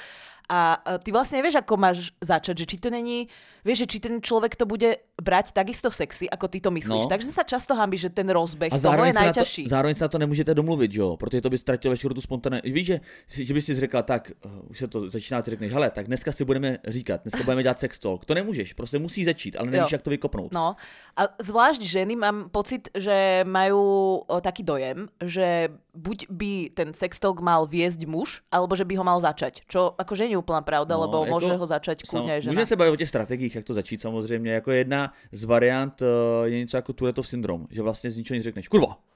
[0.50, 3.30] A ty vlastne nevieš, ako máš začať, že či to není,
[3.62, 7.04] vieš, že či ten človek to bude brať takisto sexy, ako ty to myslíš.
[7.04, 7.10] No.
[7.10, 9.62] Takže sa často hambí, že ten rozbeh, a zároveň je najťažší.
[9.66, 12.62] To, zároveň sa to nemůžete domluvit, jo, protože to by ztratilo veškerou tu spontánne.
[12.62, 15.90] Víš, že, že by si řekla, tak, uh, už se to začíná, ty řekneš, hele,
[15.90, 18.24] tak dneska si budeme říkat, dneska budeme dělat sex talk.
[18.24, 20.52] To nemůžeš, prostě musí začít, ale nevíš, jak to vykopnout.
[20.54, 20.76] No,
[21.16, 23.80] a zvlášť ženy mám pocit, že majú
[24.26, 29.04] o, taký dojem, že buď by ten sextalk mal viesť muž, alebo že by ho
[29.04, 29.66] mal začať.
[29.66, 32.54] Čo akože nie je úplná pravda, no, lebo jako, môže ho začať kľudne žena.
[32.54, 34.52] Můžeme se bavit o těch strategiích, jak to začít samozřejmě.
[34.52, 36.08] Jako jedna z variant uh,
[36.44, 38.68] je něco jako Touretteov syndrom, že vlastně z ničeho nic řekneš.
[38.68, 38.98] Kurva!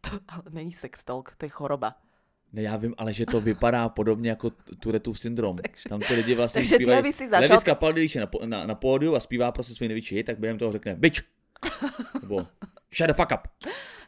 [0.00, 1.94] To ale není sextalk, to je choroba.
[2.52, 5.56] Ne, já vím, ale že to vypadá podobně jako Touretteův syndrom.
[5.62, 7.02] takže, Tam ty lidi vlastně takže zpívají.
[7.02, 7.58] Ty si začal...
[7.82, 10.58] Levis když je na, na, na pódiu a zpívá prostě svůj největší hit, tak během
[10.58, 11.20] toho řekne bitch.
[12.22, 12.46] Nebo
[12.90, 13.48] shut the fuck up.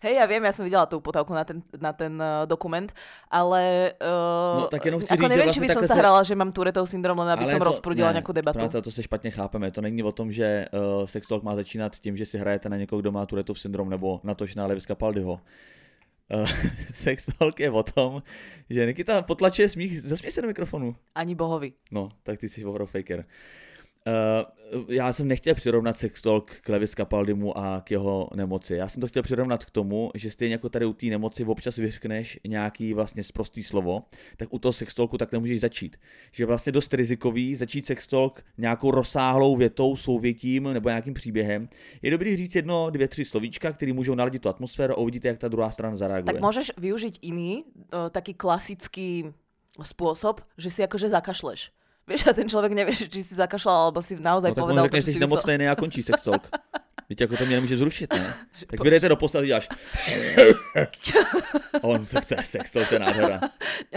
[0.00, 2.88] Hej, ja viem, ja som videla tú potávku na ten, na ten uh, dokument,
[3.28, 6.24] ale uh, no, tak jenom chci ako říct, neviem, že či by som sa hrala,
[6.24, 8.64] že mám Tourettov syndrom, len aby som to, rozprudila ne, nejakú debatu.
[8.64, 9.70] Práve to se špatně chápeme.
[9.70, 12.76] To není o tom, že uh, sex talk má začínat tím, že si hrajete na
[12.76, 15.40] někoho, kdo má Tourettov syndrom, nebo tož na Levis Capaldiho.
[16.32, 16.48] Uh,
[16.94, 18.22] sex talk je o tom,
[18.70, 20.96] že Nikita potlačuje smích, zasměj se do mikrofonu.
[21.14, 21.72] Ani bohovi.
[21.92, 23.18] No, tak ty jsi faker.
[23.18, 23.24] Uh,
[24.06, 28.74] Uh, já jsem nechtěl přirovnat sextalk k Levis Capaldimu a k jeho nemoci.
[28.74, 31.76] Já jsem to chtěl přirovnat k tomu, že stejně jako tady u té nemoci občas
[31.76, 34.02] vyřkneš nějaký vlastně sprostý slovo,
[34.36, 35.96] tak u toho sextalku tak nemůžeš začít.
[36.32, 41.68] Že vlastně dost rizikový začít sextalk nějakou rozsáhlou větou, souvětím nebo nějakým příběhem.
[42.02, 45.38] Je dobrý říct jedno, dvě, tři slovíčka, které můžou naladit tu atmosféru a uvidíte, jak
[45.38, 46.34] ta druhá strana zareaguje.
[46.34, 49.24] Tak můžeš využít jiný, uh, taký klasický
[49.82, 51.70] spôsob, že si akože zakašleš.
[52.06, 54.96] Vieš, a ten človek nevie, či si zakašľal, alebo si naozaj no, tak povedal to,
[54.98, 56.42] že si nemocnej a končí sex talk.
[57.10, 58.34] Víte, jako to mě nemůže zrušit, ne?
[58.66, 59.68] Tak vydejte do postavy až...
[61.82, 63.40] On se chce sex, to je nádhera.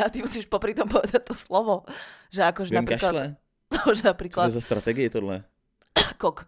[0.06, 1.86] A ty musíš popri tom povedať to slovo.
[2.34, 3.14] Že akože Viem napríklad...
[3.14, 3.36] kašle.
[3.74, 4.46] No, že napríklad...
[4.46, 5.44] Co je za strategie tohle?
[6.22, 6.46] Kok.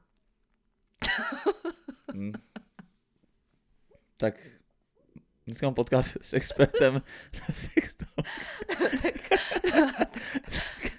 [2.14, 2.34] hmm.
[4.18, 4.34] Tak
[5.46, 7.06] Dneska mám podcast s expertem
[7.38, 8.02] na sex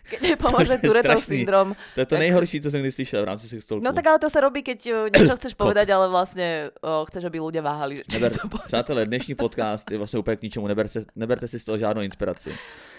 [0.06, 1.74] Keď nepomôže Turetov syndrom.
[1.94, 2.20] To je to tak...
[2.20, 3.84] nejhorší, co jsem kdy slyšel v rámci sextolku.
[3.84, 7.24] No tak ale to se robí, keď eh, niečo chceš povedať, ale vlastně o, chceš,
[7.24, 8.02] aby ľudia váhali.
[8.08, 8.32] Že Neber,
[8.66, 12.54] přátelé, dnešní podcast je vlastně úplně k ničemu, neberte, neberte si z toho žádnou inspiraci.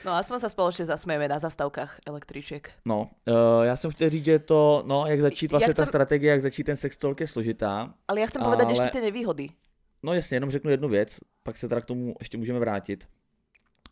[0.05, 2.71] No aspoň sa spoločne zasmejeme na zastávkach električek.
[2.85, 5.85] No, uh, já jsem chtěl říct, že to, no, jak začít vlastně ja chcem...
[5.85, 7.93] ta strategie, jak začít ten sextolk je složitá.
[8.07, 8.73] Ale já chcem povedať ale...
[8.73, 9.49] ešte tie nevýhody.
[10.03, 13.07] No jasně, jenom řeknu jednu věc, pak se teda k tomu ještě můžeme vrátit,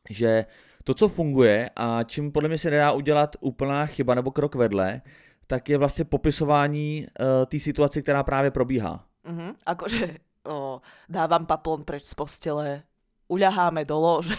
[0.09, 0.45] že
[0.85, 5.01] to, co funguje a čím podle mě se nedá udělat úplná chyba nebo krok vedle,
[5.47, 9.05] tak je vlastně popisování uh, té situace, která právě probíhá.
[9.25, 9.55] Mm-hmm.
[9.65, 10.17] Akože
[10.47, 12.83] o, dávam paplon preč z postele,
[13.29, 14.37] uľaháme do lože.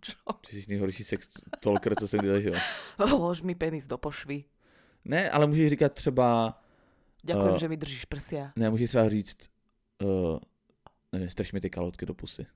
[0.00, 0.18] Čo?
[0.50, 1.28] Ty jsi nejhorší sex
[1.60, 2.54] talker, co jsem kdy zažil.
[3.18, 4.44] Lož mi penis do pošvy.
[5.04, 6.58] Ne, ale můžeš říkat třeba...
[7.24, 8.52] Ďakujem, uh, že mi držíš prsia.
[8.56, 9.36] Ne, můžeš třeba říct,
[10.02, 10.38] uh,
[11.12, 12.46] neviem, strč mi ty kalhotky do pusy.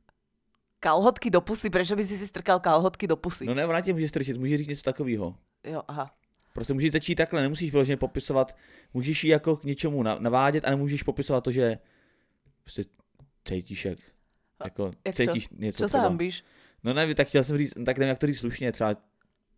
[0.83, 1.71] Kalhotky do pusy?
[1.71, 3.47] Prečo by si si strkal kalhotky do pusy?
[3.47, 5.35] No ne, ona tě může strčit, může říct něco takového.
[5.65, 6.11] Jo, aha.
[6.55, 8.57] Prostě můžeš začít takhle, nemusíš vyloženě popisovat,
[8.95, 11.79] můžeš jí jako k něčemu navádět a nemůžeš popisovat to, že
[12.63, 12.85] prostě
[13.49, 13.99] cítíš jak,
[14.65, 15.55] jako jak cítíš čo?
[15.59, 16.45] něco Co se hambíš?
[16.85, 18.97] No nevím, tak chtěl jsem říct, tak nevím, jak to říct slušně, třeba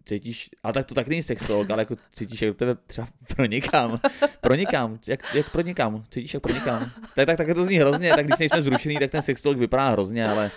[0.09, 4.01] cítíš, ale tak to tak není sexolog, ale jako cítíš, jak do tebe třeba pronikám,
[4.41, 6.91] pronikám, jak, jak pronikám, cítíš, jak pronikám.
[7.17, 10.29] Tak, tak, tak to zní hrozně, tak když nejsme zrušený, tak ten sexolog vypadá hrozně,
[10.29, 10.51] ale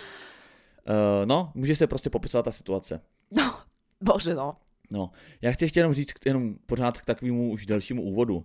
[0.88, 0.94] uh,
[1.26, 3.00] no, může se prostě popisovat ta situace.
[3.30, 3.54] No,
[4.04, 4.56] bože no.
[4.90, 5.10] No,
[5.42, 8.44] já chci ještě jenom říct jenom pořád k takovému už dalšímu úvodu uh,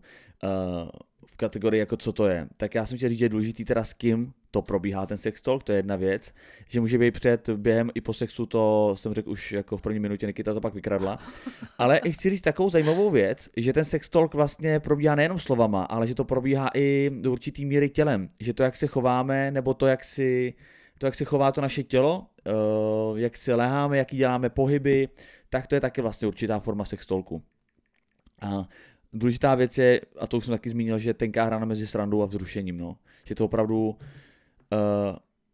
[1.26, 2.48] v kategorii jako co to je.
[2.58, 5.42] Tak já jsem chtěl říct, že je důležitý teda s kým to probíhá, ten sex
[5.42, 6.34] talk, to je jedna věc,
[6.70, 10.00] že může být před, během i po sexu, to jsem řekl už jako v první
[10.00, 11.18] minutě, Nikita to pak vykradla,
[11.78, 15.84] ale i chci říct takovou zajímavou věc, že ten sex talk vlastně probíhá nejenom slovama,
[15.84, 19.74] ale že to probíhá i do určitý míry tělem, že to, jak se chováme, nebo
[19.74, 20.54] to, jak si,
[20.98, 22.28] to, jak se chová to naše tělo,
[23.16, 25.10] jak si leháme, jaký děláme pohyby,
[25.50, 27.44] tak to je taky vlastně určitá forma sex talku.
[28.42, 28.70] A
[29.14, 32.26] důležitá věc je, a to už jsem taky zmínil, že tenká hra mezi srandou a
[32.26, 32.98] vzrušením, no.
[33.26, 33.98] Že to opravdu uh,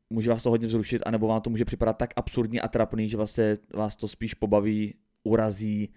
[0.09, 3.17] může vás to hodně vzrušit, anebo vám to může připadat tak absurdní a trapný, že
[3.17, 5.93] vlastně vás to spíš pobaví, urazí,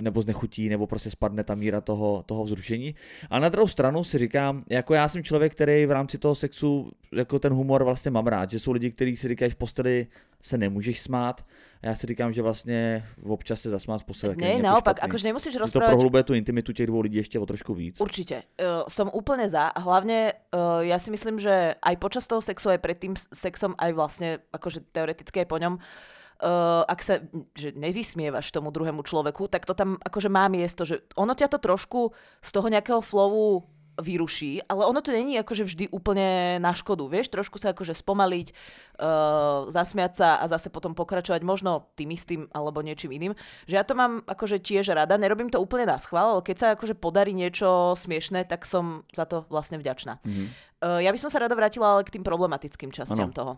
[0.00, 2.94] nebo znechutí, nebo prostě spadne ta míra toho, toho vzrušení.
[3.30, 6.90] A na druhou stranu si říkám, jako já jsem člověk, který v rámci toho sexu
[7.12, 10.06] jako ten humor vlastně mám rád, že jsou lidi, kteří si říkají v posteli
[10.42, 11.44] se nemůžeš smát.
[11.82, 14.36] A já si říkám, že vlastně občas se zasmát v posteli.
[14.36, 15.90] Nie, naopak, akože nemusíš rozprávať...
[15.90, 18.00] To prohlubuje tu intimitu těch dvou lidí ještě o trošku víc.
[18.00, 18.42] Určite.
[18.58, 19.70] Uh, som úplne za.
[19.70, 23.74] A hlavne uh, ja si myslím, že aj počas toho sexu, aj pred tým sexom,
[23.78, 25.82] aj vlastne akože teoreticky aj po ňom, uh,
[26.88, 27.22] ak sa
[27.54, 31.58] že nevysmievaš tomu druhému človeku, tak to tam akože má miesto, že ono ťa to
[31.62, 32.10] trošku
[32.42, 33.62] z toho nejakého flowu
[34.00, 38.46] vyruší, ale ono to není akože vždy úplne na škodu, vieš, trošku sa akože spomaliť,
[38.48, 43.36] uh, zasmiať sa a zase potom pokračovať možno tým istým alebo niečím iným,
[43.68, 46.66] že ja to mám akože tiež rada, nerobím to úplne na schvál, ale keď sa
[46.72, 50.24] akože podarí niečo smiešné, tak som za to vlastne vďačná.
[50.24, 50.46] Mm-hmm.
[50.80, 53.36] Uh, ja by som sa rada vrátila ale k tým problematickým častiam ano.
[53.36, 53.52] toho.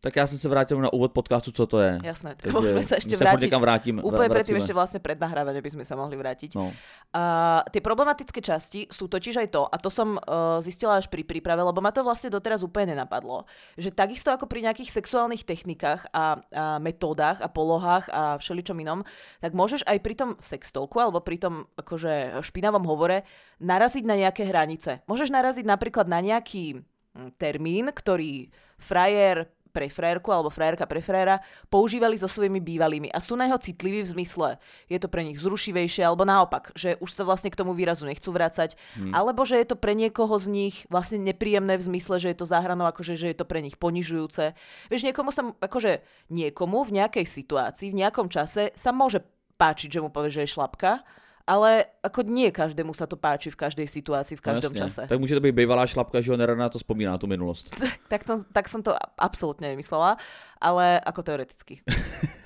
[0.00, 1.98] Tak já jsem se vrátil na úvod podcastu, co to je.
[2.00, 3.52] Jasné, tak môžeme sa ešte vrátiť.
[3.52, 6.56] vrátím, Úplne predtým ešte vlastne pred nahrávanie by sme sa mohli vrátiť.
[6.56, 6.72] No.
[7.12, 11.20] Uh, tie problematické časti sú totiž aj to, a to som uh, zistila až pri
[11.20, 13.44] príprave, lebo ma to vlastne doteraz úplne nenapadlo,
[13.76, 19.04] že takisto ako pri nejakých sexuálnych technikách a, a metódach a polohách a všeličom inom,
[19.44, 23.28] tak môžeš aj pri tom sextolku alebo pri tom akože špinavom hovore
[23.60, 25.04] naraziť na nejaké hranice.
[25.04, 28.48] Môžeš naraziť napríklad na nejaký hm, termín, ktorý
[28.80, 31.38] frajer pre frérku alebo frérka pre fréra
[31.70, 34.48] používali so svojimi bývalými a sú na jeho citliví v zmysle,
[34.90, 38.34] je to pre nich zrušivejšie alebo naopak, že už sa vlastne k tomu výrazu nechcú
[38.34, 39.14] vrácať, hmm.
[39.14, 42.50] alebo že je to pre niekoho z nich vlastne nepríjemné v zmysle, že je to
[42.50, 44.52] záhranou, akože že je to pre nich ponižujúce.
[44.90, 46.02] Vieš, niekomu sa, akože
[46.34, 49.22] niekomu v nejakej situácii, v nejakom čase sa môže
[49.60, 51.04] páčiť, že mu povie, že je šlapka,
[51.50, 54.82] ale ako nie každému sa to páči v každej situácii, v každom Jasne.
[54.86, 55.02] čase.
[55.10, 57.74] Tak může to být bývalá šlapka, že nerada na to spomíná, tu minulost.
[58.12, 60.14] tak, to, tak som to absolútne nemyslela,
[60.62, 61.82] ale ako teoreticky.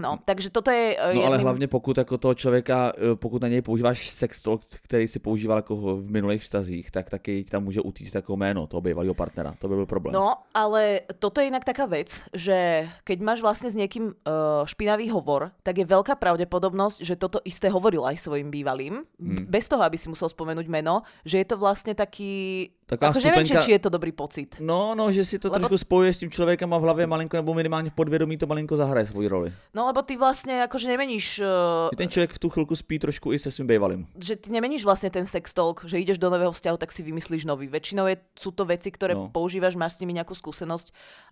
[0.00, 3.48] No, takže toto je uh, No ale hlavně pokud jako toho člověka, eh, pokud na
[3.48, 8.14] něj používáš sextalk, který si používal jako v minulých vztazích, tak taky tam může utíct
[8.14, 9.54] jako jméno toho bývalého partnera.
[9.58, 10.12] To by byl problém.
[10.12, 15.10] No, ale toto je inak taká vec, že keď máš vlastne s niekým uh, špinavý
[15.10, 19.46] hovor, tak je veľká pravdepodobnosť, že toto isté hovoril aj svojim bývalým, hmm.
[19.46, 23.46] bez toho, aby si musel spomenúť meno, že je to vlastne taký Taková akože neviem,
[23.46, 24.58] či, či je to dobrý pocit.
[24.58, 25.62] No, no, že si to lebo...
[25.62, 28.76] trošku spojuje s tím člověkem a v hlavě malinko nebo minimálně v podvědomí to malinko
[28.76, 29.54] zahraje svoji roli.
[29.74, 31.38] No, lebo ty vlastne akože nemeníš...
[31.38, 31.94] Uh...
[31.94, 34.10] Ten člověk v tu chvilku spí trošku i se svým bývalým.
[34.18, 37.46] Že ty nemeníš vlastne ten sex talk, že ideš do nového vzťahu, tak si vymyslíš
[37.46, 37.70] nový.
[37.70, 39.30] Väčšinou je, sú to veci, ktoré no.
[39.30, 40.90] používaš, máš s nimi nejakú skúsenosť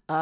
[0.09, 0.21] a,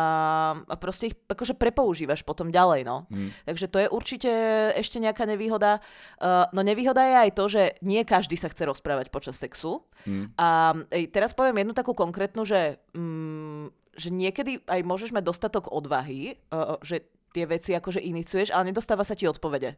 [0.57, 3.05] a proste ich akože prepoužívaš potom ďalej, no.
[3.13, 3.31] Hmm.
[3.45, 4.31] Takže to je určite
[4.73, 5.85] ešte nejaká nevýhoda.
[6.19, 9.87] Uh, no nevýhoda je aj to, že nie každý sa chce rozprávať počas sexu.
[10.07, 10.31] Hmm.
[10.39, 10.75] A
[11.11, 16.39] teraz teraz poviem jednu takú konkrétnu, že, mm, že niekedy aj môžeš mať dostatok odvahy,
[16.55, 17.03] uh, že
[17.35, 19.75] tie veci akože iniciuješ, ale nedostáva sa ti odpovede.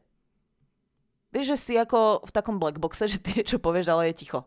[1.33, 4.45] Vieš, že si ako v takom blackboxe, že ty čo povieš, ale je ticho.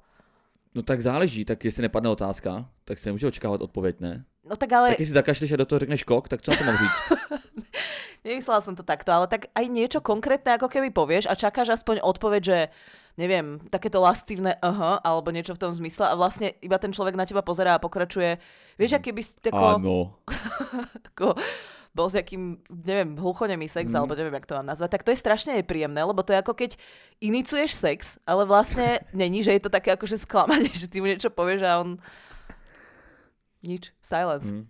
[0.78, 4.26] No tak záleží, tak jestli nepadne otázka, tak se nemůže očekávat odpověď, ne?
[4.46, 4.90] No tak ale...
[4.90, 6.98] Tak jestli zakašleš a do toho řekneš kok, tak co na to mám říct?
[8.24, 12.06] Nemyslela som to takto, ale tak aj niečo konkrétne ako keby povieš a čakáš aspoň
[12.06, 12.58] odpoveď, že
[13.18, 17.28] neviem, takéto lascívne aha, alebo niečo v tom zmysle a vlastne iba ten človek na
[17.28, 18.40] teba pozerá a pokračuje.
[18.80, 19.66] Vieš, aký by si tako...
[19.80, 19.98] Áno.
[21.12, 21.36] ako,
[21.92, 23.98] bol s jakým, neviem, hluchonemý sex, mm.
[24.00, 26.56] alebo neviem, jak to mám nazvať, tak to je strašne nepríjemné, lebo to je ako
[26.56, 26.80] keď
[27.20, 31.28] iniciuješ sex, ale vlastne není, že je to také akože sklamanie, že ty mu niečo
[31.28, 32.00] povieš a on
[33.62, 34.52] nič, silence.
[34.52, 34.68] Mm.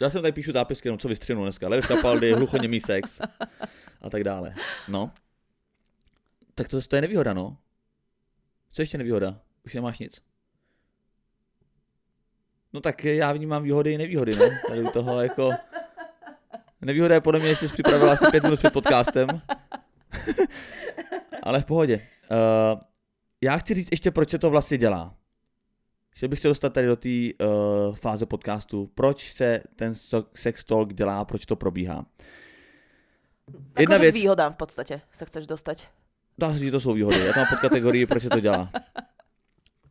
[0.00, 1.68] Já jsem tady píšu zápisky, no co vystřinu dneska.
[1.68, 3.20] Lev kapaldy, hluchoněmý sex
[4.02, 4.54] a tak dále.
[4.88, 5.10] No.
[6.54, 7.56] Tak to, to je nevýhoda, no.
[8.72, 9.40] Co ještě nevýhoda?
[9.66, 10.22] Už nemáš nic.
[12.72, 14.46] No tak já vnímám výhody i nevýhody, no.
[14.68, 15.50] Tady u toho jako...
[16.80, 19.28] Nevýhoda je podle mě, že jsi připravila asi pět minut před podcastem.
[21.42, 22.08] Ale v pohodě.
[22.30, 22.80] Uh,
[23.40, 25.14] já chci říct ještě, proč se to vlastně dělá.
[26.10, 28.90] Chtěl bych se dostat tady do té uh, fáze podcastu.
[28.94, 29.94] Proč se ten
[30.34, 32.06] sex talk dělá, proč to probíhá.
[33.78, 34.14] Jedna věc...
[34.14, 35.86] výhodám v podstatě se chceš dostať.
[36.38, 37.18] Dá se říct, to jsou výhody.
[37.18, 38.70] Já mám pod kategorii, proč to dělá.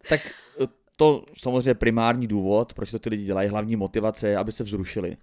[0.09, 0.21] Tak
[0.95, 5.17] to samozřejmě primární důvod, proč to ty lidi dělají, hlavní motivace je, aby se vzrušili.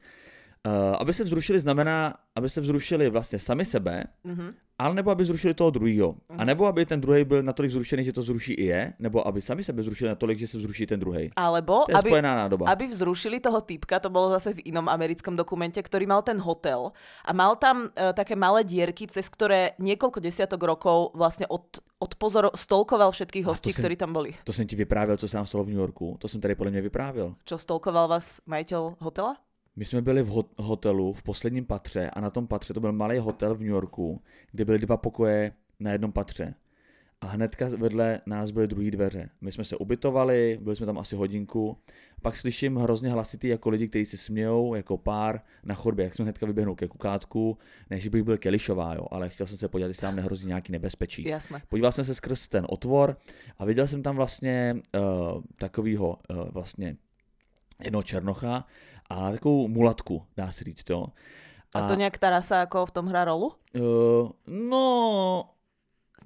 [0.66, 4.54] Uh, aby se vzrušili znamená, aby se vzrušili vlastně sami sebe, mm-hmm.
[4.78, 6.12] ale nebo aby zrušili toho druhého.
[6.12, 6.36] Mm-hmm.
[6.38, 9.42] A nebo aby ten druhý byl natolik zrušený, že to zruší i je, nebo aby
[9.42, 11.30] sami sebe zrušili natolik, že se vzruší ten druhý.
[11.36, 12.68] Alebo to je aby, nádoba.
[12.68, 16.92] aby vzrušili toho typka, to bolo zase v inom americkom dokumente, ktorý mal ten hotel
[17.24, 22.52] a mal tam uh, také malé dierky, cez ktoré niekoľko desiatok rokov vlastne od, odpozor,
[22.52, 24.36] stolkoval všetkých hostí, ktorí tam boli.
[24.44, 26.16] To jsem ti vyprávěl, co jsem stalo v New Yorku.
[26.20, 27.34] To jsem tady podle mě vyprávěl.
[27.48, 29.40] Čo stolkoval vás majiteľ hotela?
[29.80, 33.18] My jsme byli v hotelu v posledním patře a na tom patře to byl malý
[33.18, 36.54] hotel v New Yorku, kde byly dva pokoje na jednom patře.
[37.20, 39.28] A hnedka vedle nás byly druhé dveře.
[39.40, 41.76] My jsme se ubytovali, byli jsme tam asi hodinku.
[42.22, 46.04] Pak slyším hrozně hlasitý jako lidi, kteří si smějou, jako pár na chodbě.
[46.04, 47.58] Jak jsme hnedka vyběhnul ke kukátku,
[47.90, 51.28] než bych byl kelišová, jo, ale chtěl jsem se podívat, jestli tam nehrozí nějaký nebezpečí.
[51.28, 51.62] Jasne.
[51.68, 53.16] Podíval jsem se skrz ten otvor
[53.58, 56.96] a viděl jsem tam vlastně uh, takovýho uh, vlastně
[57.84, 58.66] jednoho černocha
[59.10, 61.06] a takovou mulatku, dá se říct to.
[61.74, 63.52] A, a to nějak Tarasa jako v tom hra rolu?
[63.76, 65.44] Uh, no...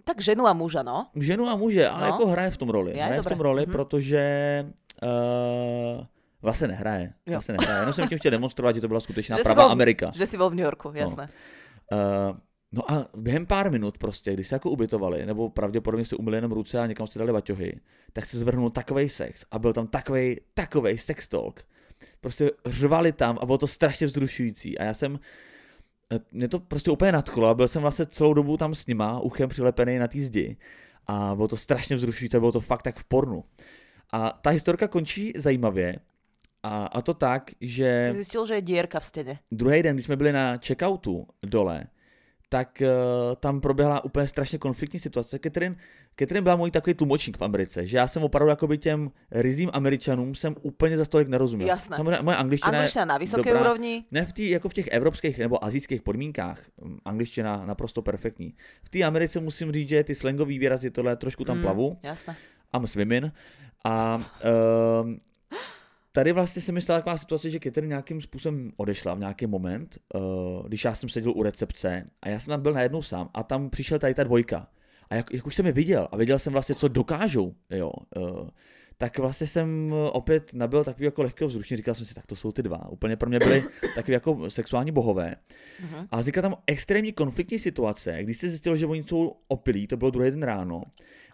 [0.05, 1.07] Tak ženu a muža, no.
[1.21, 2.07] Ženu a muže, ale no.
[2.07, 2.99] jako hraje v tom roli.
[2.99, 3.73] Já hraje v tom roli, mm-hmm.
[3.73, 4.67] protože
[5.03, 6.05] uh,
[6.43, 7.13] vlastně nehraje.
[7.27, 7.33] Jo.
[7.33, 7.81] Vlastně nehraje.
[7.81, 10.13] Jenom jsem tím chtěl demonstrovat, že to byla skutečná pravá Amerika.
[10.15, 11.29] Že jsi byl v New Yorku, jasné.
[11.93, 11.99] No.
[12.31, 12.37] Uh,
[12.77, 16.53] No a během pár minut prostě, když se jako ubytovali, nebo pravděpodobně se umyli jenom
[16.53, 17.81] ruce a někam si dali baťohy,
[18.13, 21.63] tak se zvrhnul takový sex a byl tam takový, takový sex talk,
[22.25, 25.21] prostě řvali tam a bylo to strašně vzrušující a já jsem,
[26.13, 29.21] eh, mě to prostě úplně nadchlo a byl jsem vlastně celou dobu tam s nima,
[29.21, 30.57] uchem přilepený na té zdi
[31.07, 33.45] a bylo to strašně vzrušující bylo to fakt tak v pornu.
[34.13, 35.99] A ta historka končí zajímavě,
[36.63, 38.09] a, a to tak, že...
[38.09, 39.39] Jsi zjistil, že je dírka v stěně.
[39.53, 41.87] Druhý den, když jsme byli na checkoutu dole,
[42.49, 45.39] tak uh, tam proběhla úplně strašně konfliktní situace.
[45.39, 45.77] Catherine,
[46.19, 50.35] Catherine byla můj takový tlumočník v Americe, že já jsem opravdu jakoby těm rizím američanům
[50.35, 51.69] jsem úplně za stolik nerozuměl.
[51.69, 51.97] Jasné.
[51.97, 54.05] Samozřejmě moje angličtina, angličtina na vysoké dobrá, úrovni.
[54.11, 58.55] Ne v tý, jako v těch evropských nebo azijských podmínkách, hm, angličtina naprosto perfektní.
[58.83, 61.97] V té Americe musím říct, že ty slangové výrazy tohle trošku tam mm, plavu.
[62.03, 62.37] Jasné.
[62.77, 63.33] I'm swimming.
[63.85, 65.11] A uh,
[66.13, 69.99] tady vlastně se mi stala taková situace, že Catherine nějakým způsobem odešla v nějaký moment,
[70.15, 70.23] uh,
[70.69, 73.71] když já jsem seděl u recepce a já jsem tam byl najednou sám a tam
[73.71, 74.69] přišel tady ta dvojka.
[75.11, 78.49] A jak, jak už jsem je viděl a viděl jsem vlastně, co dokážou, jo, uh,
[78.99, 82.53] tak vlastně jsem opět nabil takový jako lehkého vzrušení, říkal jsem si, tak to jsou
[82.53, 82.89] ty dva.
[82.89, 83.65] Úplně pro mě byly
[83.95, 85.37] takový jako sexuální bohové.
[85.83, 86.09] Uh-huh.
[86.11, 90.11] A vznikla tam extrémní konfliktní situace, když se zjistilo, že oni jsou opilí, to bylo
[90.11, 90.83] druhý den ráno,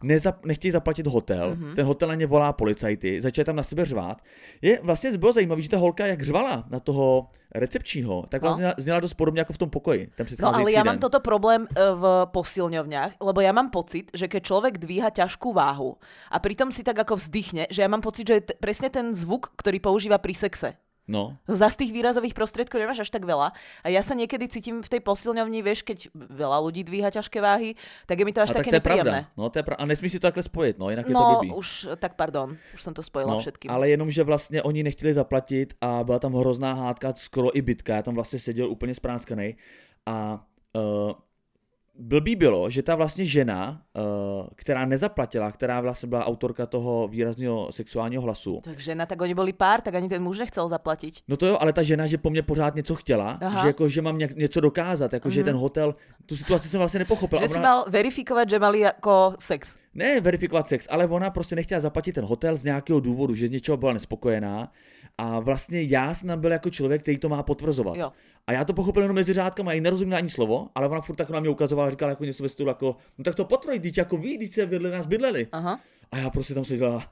[0.02, 1.74] nezap, nechtějí zaplatit hotel, mm-hmm.
[1.74, 4.22] ten hotel na ně volá policajty, začali tam na sebe řvát.
[4.62, 8.72] Je vlastně bylo zajímavé, že ta holka jak řvala na toho recepčního, tak vlastně no.
[8.78, 10.10] zněla dost podobně jako v tom pokoji.
[10.14, 14.30] Ten no ale ja mám toto problém e, v posilňovňách, lebo ja mám pocit, že
[14.30, 15.98] keď človek dvíha ťažkú váhu
[16.30, 19.10] a pritom si tak ako vzdychne, že ja mám pocit, že je t- presne ten
[19.10, 20.78] zvuk, ktorý používa pri sexe.
[21.11, 21.35] No.
[21.51, 23.51] Za z tých výrazových prostriedkov nemáš až tak veľa.
[23.83, 27.75] A ja sa niekedy cítim v tej posilňovni, vieš, keď veľa ľudí dvíha ťažké váhy,
[28.07, 29.27] tak je mi to až a také tak to nepríjemné.
[29.35, 31.38] No, to je pra- a nesmí si to takhle spojit, no, jinak no, je to
[31.42, 31.49] blbý.
[31.59, 31.68] už,
[31.99, 33.70] tak pardon, už som to spojila no, všetkým.
[33.70, 37.94] Ale jenom, že vlastně oni nechtěli zaplatit a byla tam hrozná hádka, skoro i bitka,
[37.94, 39.57] já tam vlastně seděl úplně spráskanej
[40.07, 40.46] a
[40.77, 41.12] uh,
[42.00, 44.02] blbý bylo, že ta vlastně žena, uh,
[44.54, 48.60] která nezaplatila, která vlastně byla autorka toho výrazného sexuálního hlasu.
[48.64, 51.14] Tak žena, tak oni byli pár, tak ani ten muž nechcel zaplatit.
[51.28, 53.62] No to jo, ale ta žena, že po mně pořád něco chtěla, Aha.
[53.62, 55.32] že jako, že mám něco dokázat, jako, mm-hmm.
[55.32, 55.44] že mhm.
[55.44, 55.94] ten hotel,
[56.26, 57.38] tu situaci jsem vlastně nepochopil.
[57.38, 57.54] Že ona...
[57.54, 59.76] jsi mal verifikovat, že mali jako sex.
[59.94, 63.50] Ne verifikovat sex, ale ona prostě nechtěla zaplatit ten hotel z nějakého důvodu, že z
[63.50, 64.72] něčeho byla nespokojená
[65.20, 67.96] a vlastně já jsem byl jako člověk, který to má potvrzovat.
[67.96, 68.12] Jo.
[68.46, 71.30] A já to pochopil jenom mezi řádkama, já nerozuměl ani slovo, ale ona furt tak
[71.30, 74.37] na mě ukazovala říkala jako něco ve stylu jako, no tak to potvrdí, jako ví,
[74.37, 75.46] když se vedle nás bydleli.
[75.52, 75.80] Aha.
[76.12, 77.11] A já prostě tam seděla,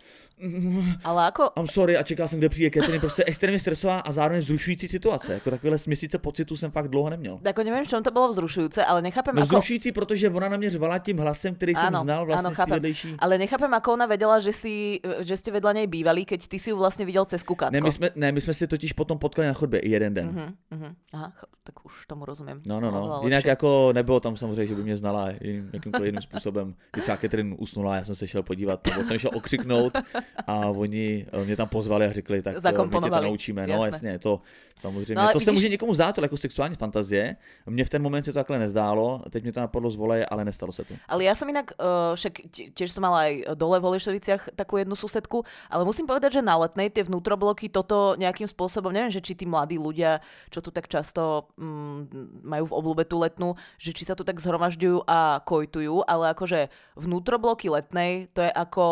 [1.05, 1.51] ale ako...
[1.57, 5.33] I'm sorry a čekal jsem, kde přijde Catherine, prostě extrémně stresová a zároveň vzrušující situace.
[5.33, 7.38] Jako takovéhle měsíce pocitu jsem fakt dlouho neměl.
[7.42, 9.48] Tak nevím, v čem to bylo vzrušující, ale nechápem, no, ako...
[9.48, 13.14] Vzrušující, protože ona na mě řvala tím hlasem, který jsem ano, znal vlastně ano, vedlejší.
[13.18, 16.70] Ale nechápem, ako ona vedela, že, si, že jste vedle něj bývali, keď ty si
[16.70, 17.72] ju vlastně viděl cez kukátko.
[17.72, 20.29] Ne, my jsme, ne, my jsme si totiž potom potkali na chodbě jeden den.
[20.29, 20.94] Uh-huh, uh-huh.
[21.12, 21.33] Aha,
[21.64, 22.57] tak už tomu rozumím.
[22.66, 23.20] No, no, no.
[23.24, 23.48] Jinak lepší.
[23.48, 26.74] jako nebylo tam samozřejmě, že by mě znala jiným, jakýmkoliv jiným způsobem.
[26.92, 29.98] Když třeba Catherine usnula, já jsem se šel podívat, nebo jsem šel okřiknout
[30.47, 33.67] a oni mě tam pozvali a řekli, tak eh, my tě to naučíme.
[33.67, 34.41] No jasně, jasně to
[34.77, 35.23] samozřejmě.
[35.23, 37.37] No, to se může někomu zdát, ale jako sexuální fantazie.
[37.67, 40.45] Mně v ten moment se to takhle nezdálo, teď mě to napadlo z vole, ale
[40.45, 40.95] nestalo se to.
[41.09, 42.33] Ale já jsem jinak, uh, však
[42.75, 46.57] tiež som mala aj dole v Holešoviciach takú jednu susedku, ale musím povedať, že na
[46.57, 50.87] letnej tie vnútrobloky toto nejakým spôsobom, neviem, že či tí mladí ľudia, čo tu tak
[50.87, 52.07] často um,
[52.43, 56.71] majú v oblúbe tú letnú, že či sa tu tak zhromažďujú a kojtujú, ale akože
[56.96, 58.87] vnútrobloky letnej, to je ako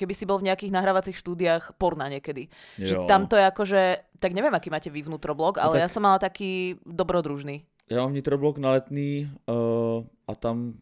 [0.00, 2.48] keby si bol v nejakých nahrávacích štúdiách porna niekedy.
[2.80, 3.04] Že Jo.
[3.04, 3.80] tam to je akože,
[4.16, 7.68] tak neviem, aký máte vy vnútroblog, ale tak- ja som mala taký dobrodružný.
[7.90, 10.74] Já mám vnitroblok na letný uh, a tam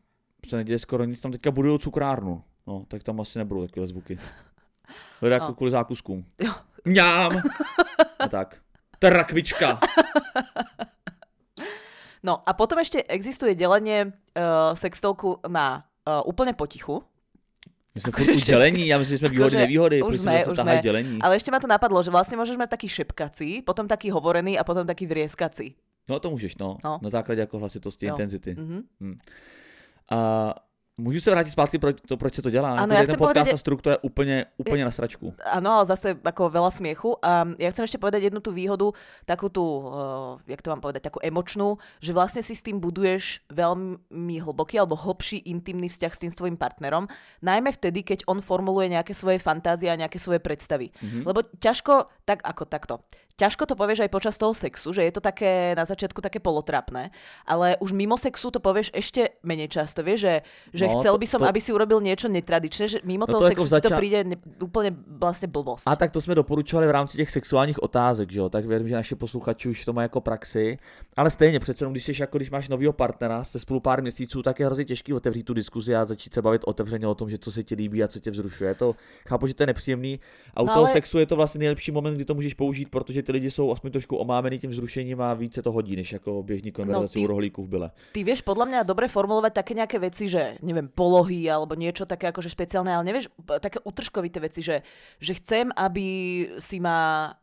[0.48, 2.42] se neděje skoro nic, tam teďka budují cukrárnu.
[2.66, 4.18] No, tak tam asi nebudou takové zvuky.
[5.22, 5.54] Jako No.
[5.54, 6.24] kvůli zákuskům.
[6.38, 6.52] Jo.
[6.84, 7.32] Mňám!
[8.18, 8.56] A tak.
[9.02, 9.78] Rakvička.
[12.22, 17.06] No a potom ešte existuje delenie uh, sextelku na uh, úplne potichu,
[17.98, 20.58] My jsme Akože dělení, já myslím, že jsme výhody, akože nevýhody, už sme, se už
[20.58, 20.78] sme.
[20.82, 21.18] dělení.
[21.18, 24.62] ale ešte ma to napadlo, že vlastne môžeš mať taký šepkací, potom taký hovorený a
[24.62, 25.74] potom taký vrieskací.
[26.08, 26.78] No to můžeš, no.
[26.84, 26.98] No.
[27.02, 28.14] Na základě jako hlasitosti, Jo.
[28.14, 28.54] intenzity.
[28.54, 29.18] Mhm.
[30.10, 30.54] A
[30.98, 32.76] můžu se vrátit zpátky pro to, proč se to dělá?
[32.76, 35.34] Ano, já ten podcast povedať- a struktura je úplně, úplně na sračku.
[35.52, 37.16] Áno, ale zase ako veľa smiechu.
[37.22, 38.90] A ja chcem ešte povedať jednu tú výhodu,
[39.24, 43.46] takú tú, uh, jak to mám povedať, takú emočnú, že vlastne si s tým buduješ
[43.48, 47.06] veľmi hlboký alebo hlbší intimný vzťah s tým svojim partnerom,
[47.42, 50.90] najmä vtedy, keď on formuluje nejaké svoje fantázie a nejaké svoje predstavy.
[50.90, 51.22] Mm-hmm.
[51.22, 52.94] Lebo ťažko, tak ako takto,
[53.38, 57.14] ťažko to povieš aj počas toho sexu, že je to také na začiatku také polotrápne,
[57.46, 60.34] ale už mimo sexu to povieš ešte menej často, vieš, že,
[60.74, 63.38] že No, chcel to- by som, to- aby si urobil niečo netradičné, že mimo No
[63.38, 65.86] toho to sexu ti to zača- príde ne, úplne vlastne blbosť.
[65.86, 68.48] A tak to jsme doporučovali v rámci těch sexuálních otázek, že jo?
[68.50, 70.76] Tak věřím, že naši posluchači už to mají jako praxi.
[71.16, 74.58] Ale stejně přece když jsi jako když máš nového partnera, jste spolu pár měsíců, tak
[74.60, 77.52] je hrozně těžký otevřít tu diskuzi a začít se bavit otevřeně o tom, že co
[77.52, 78.74] se ti líbí a co tě vzrušuje.
[78.74, 78.94] To
[79.28, 80.20] chápu, že to je nepříjemný.
[80.54, 82.88] A u No toho ale- sexu je to vlastně nejlepší moment, kdy to můžeš použít,
[82.90, 86.42] protože ty lidi jsou aspoň trošku omámený tím vzrušením a více to hodí, než jako
[86.42, 87.90] běžní konverzaci ty- u rohlíku v byle.
[88.16, 92.32] Ty vieš podľa mňa dobre formulovať také nejaké veci, že neviem, polohy alebo niečo také
[92.32, 93.28] akože špeciálne, ale nevieš,
[93.60, 94.80] také utržkovité veci, že,
[95.20, 96.06] že chcem, aby
[96.56, 97.36] si ma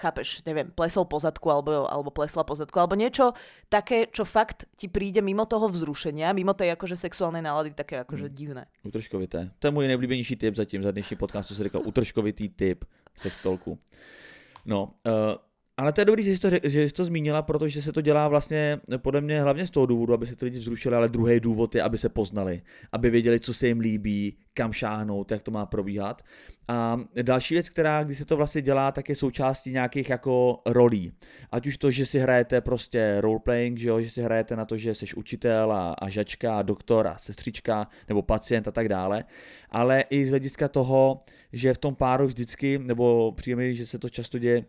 [0.00, 3.36] chápeš, neviem, plesol po zadku alebo, alebo plesla po zadku, alebo niečo
[3.68, 8.32] také, čo fakt ti príde mimo toho vzrušenia, mimo tej akože sexuálnej nálady, také akože
[8.32, 8.64] divné.
[8.80, 9.52] Utržkovité.
[9.60, 13.76] To je můj nejoblíbenější tip zatím za dnešní podcast, co se říkal, utržkovitý tip sextolku.
[14.64, 15.12] No, uh,
[15.76, 18.28] ale to je dobrý, že jsi, to, že jsi to zmínila, protože se to dělá
[18.28, 21.74] vlastně podle mě hlavně z toho důvodu, aby se ty lidi vzrušili, ale druhý důvod
[21.74, 25.66] je, aby se poznali, aby věděli, co se jim líbí, kam šáhnout, jak to má
[25.66, 26.22] probíhat.
[26.68, 31.12] A další věc, která, když se to vlastně dělá, tak je součástí nějakých jako rolí.
[31.52, 34.76] Ať už to, že si hrajete prostě roleplaying, že, jo, že si hrajete na to,
[34.76, 39.24] že jsi učitel a, a žačka a doktor a sestřička nebo pacient a tak dále,
[39.70, 41.20] ale i z hlediska toho,
[41.52, 44.64] že v tom páru vždycky, nebo přijeme, že se to často děje,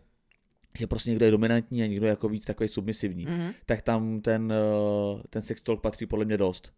[0.78, 3.54] že prostě někdo je dominantní a někdo je jako víc takový submisivní, Mm-hmm.
[3.66, 6.72] tak tam ten, eh, ten sex talk patří podle mě dost.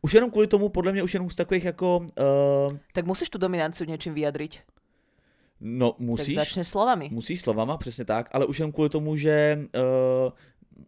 [0.00, 3.38] Už jenom kvůli tomu, podle mě už jenom z takových jako, uh, Tak musíš tú
[3.38, 4.60] dominanciu niečím vyjadriť.
[5.60, 7.08] no Tak musíš, začneš slovami.
[7.12, 9.58] musíš slovama, přesně tak, ale už jenom kvůli tomu, že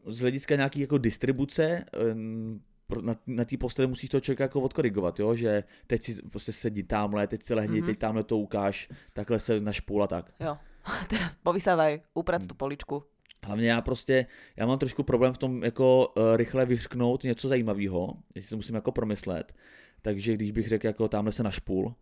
[0.07, 1.85] uh, z hlediska nějaký jako distribuce
[2.15, 2.61] um,
[3.01, 5.35] na, na té posteli musíš toho člověka jako odkorigovat, jo?
[5.35, 7.83] že teď si prostě sedí tamhle, teď se lehni, Mhm.
[7.83, 7.87] mm-hmm.
[7.87, 10.31] teď tamhle to ukáž, takhle se našpůl a tak.
[10.41, 10.57] Jo.
[11.09, 13.03] Teraz povysávaj, uprac tú poličku.
[13.45, 14.27] Hlavně já prostě,
[14.57, 18.75] já mám trošku problém v tom jako uh, rychle vyřknout něco zajímavého, jestli si musím
[18.75, 19.55] jako promyslet,
[20.03, 21.95] takže když bych řekl jako tamhle se našpůl,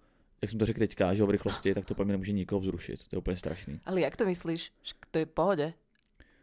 [0.43, 2.61] jak jsem to řekl teďka, že jo, v rychlosti, tak to pro mě nemůže nikoho
[2.61, 3.81] vzrušit, to je úplně strašný.
[3.87, 4.73] Ale jak to myslíš?
[5.11, 5.73] To je v pohode.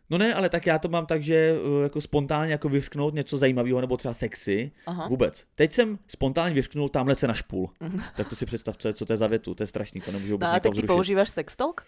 [0.10, 3.38] No ne, ale tak já to mám tak, že uh, jako spontánně jako vyřknout něco
[3.38, 5.08] zajímavého nebo třeba sexy, Aha.
[5.08, 5.46] vůbec.
[5.56, 7.70] Teď jsem spontánně vyřknul tamhle se našpůl,
[8.16, 10.12] tak to si představ, co je, co to je za větu, to je strašný, to
[10.12, 11.86] nemůžu vůbec No a používaš sextalk?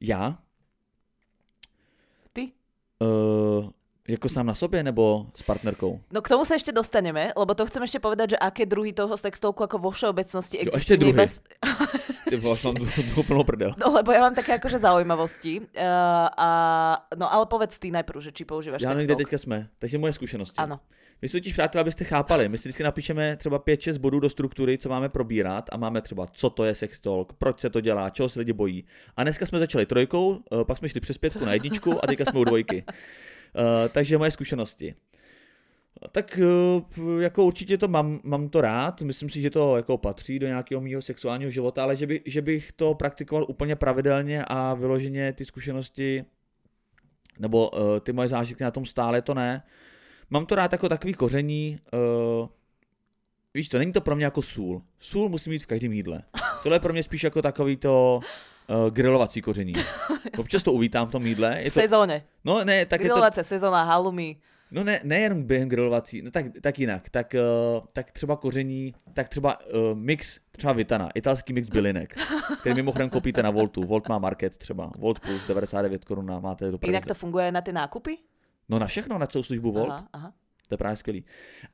[0.00, 0.38] Já?
[3.00, 3.79] Ty?
[4.10, 6.00] Jako sám na sobě nebo s partnerkou?
[6.10, 9.14] No k tomu sa ešte dostaneme, lebo to chcem ešte povedať, že aké druhy toho
[9.14, 10.82] sextolku ako vo všeobecnosti Jo, existujú.
[10.82, 11.14] ešte druhy.
[11.14, 11.32] Nebez...
[12.30, 12.74] Ty vole, mám
[13.14, 13.74] tu plnou prdel.
[13.78, 15.66] No lebo ja mám také akože zaujímavosti.
[15.74, 16.48] Uh, a,
[17.18, 19.18] no ale povedz ty najprv, že či používaš Já kde sextalk.
[19.18, 20.58] teďka jsme, takže moje zkušenosti.
[20.58, 20.78] Áno.
[21.22, 24.78] My si totiž, přátelé, abyste chápali, my si vždycky napíšeme třeba 5-6 bodů do struktury,
[24.78, 28.28] co máme probírat a máme třeba, co to je sextalk, proč se to dělá, čeho
[28.28, 28.84] se lidi bojí.
[29.16, 32.24] A dneska jsme začali trojkou, eh, pak jsme šli přes pětku na jedničku a teďka
[32.24, 32.84] jsme u dvojky.
[33.54, 34.94] Uh, takže moje zkušenosti.
[36.12, 40.38] Tak eh, jako určitě to mám, mám to rád, myslím si, že to jako patří
[40.38, 44.74] do nějakého mého sexuálního života, ale že, by, že bych to praktikoval úplně pravidelně a
[44.74, 46.24] vyloženě ty zkušenosti
[47.38, 49.62] nebo uh, ty moje zážitky na tom stále, to ne.
[50.30, 52.48] Mám to rád jako takový koření, uh,
[53.54, 54.82] víš to, není to pro mě jako sůl.
[55.00, 56.22] Sůl musí mít v každém jídle.
[56.62, 58.20] Tohle je pro mě spíš jako takový to
[58.70, 59.72] uh, grilovací koření.
[60.38, 61.54] Občas to uvítám v tom jídle.
[61.60, 62.22] V Je to, sezóne.
[62.44, 64.36] no ne, tak je to, Grilovacia sezóna, halumi.
[64.70, 69.28] no ne, nejenom během grilovací, no tak, tak jinak, tak, uh, tak třeba koření, tak
[69.28, 72.14] třeba uh, mix, třeba Vitana, italský mix bylinek,
[72.60, 73.82] který mimochodem koupíte na Voltu.
[73.84, 77.08] Volt má market třeba, Volt plus 99 korun máte do Inak pravice.
[77.08, 78.18] to funguje na tie nákupy?
[78.68, 79.90] No na všechno, na celou službu Volt.
[79.90, 80.32] Aha, aha.
[80.68, 81.24] to je právě skvělý.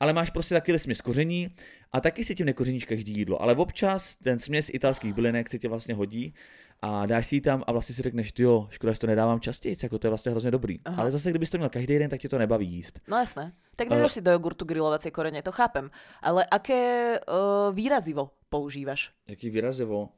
[0.00, 1.48] Ale máš prostě taky směs koření
[1.92, 5.68] a taky si tím nekořeníš každý jídlo, ale občas ten směs italských bylinek se tě
[5.68, 6.34] vlastně hodí
[6.82, 9.76] a dáš si ji tam a vlastně si řekneš, jo, škoda, že to nedávám častěji,
[9.82, 10.78] jako to je vlastně hrozně dobrý.
[10.84, 11.02] Aha.
[11.02, 13.00] Ale zase, kdybys to měl každý den, tak ti to nebaví jíst.
[13.08, 13.52] No jasné.
[13.76, 15.90] Tak nedáš si do jogurtu grilovacie korene, to chápem.
[16.22, 19.12] Ale aké uh, výrazivo používaš?
[19.28, 20.08] Jaký výrazivo?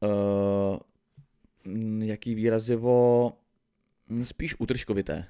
[0.00, 0.76] Uh,
[2.04, 3.32] jaký výrazivo?
[4.22, 5.24] Spíš utržkovité.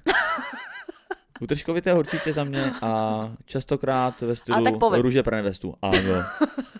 [1.41, 5.75] utržkovité určitě za mě a častokrát ve stylu růže pre nevestu.
[5.81, 6.23] Áno.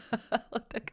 [0.73, 0.83] tak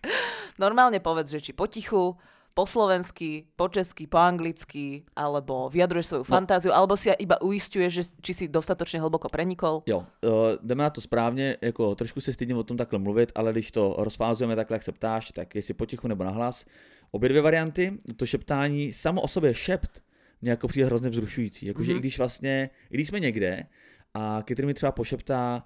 [0.59, 2.17] normálne povedz, že či potichu,
[2.55, 6.33] po slovensky, po česky, po anglicky, alebo vyjadruješ svoju no.
[6.33, 9.83] fantáziu, alebo si iba uistuješ, že či si dostatočne hlboko prenikol?
[9.87, 13.53] Jo, uh, jdeme na to správně, jako trošku se stydím o tom takhle mluvit, ale
[13.53, 16.65] když to rozfázujeme takhle, jak se ptáš, tak jestli potichu nebo nahlas.
[17.11, 20.03] Obě dvě varianty, to šeptání samo o sobě šept
[20.43, 21.67] mě jako přijde hrozně vzrušující.
[21.67, 21.97] Jakože mm-hmm.
[21.97, 23.67] i když vlastně, i když jsme někde
[24.15, 25.65] a Kytr mi třeba pošeptá,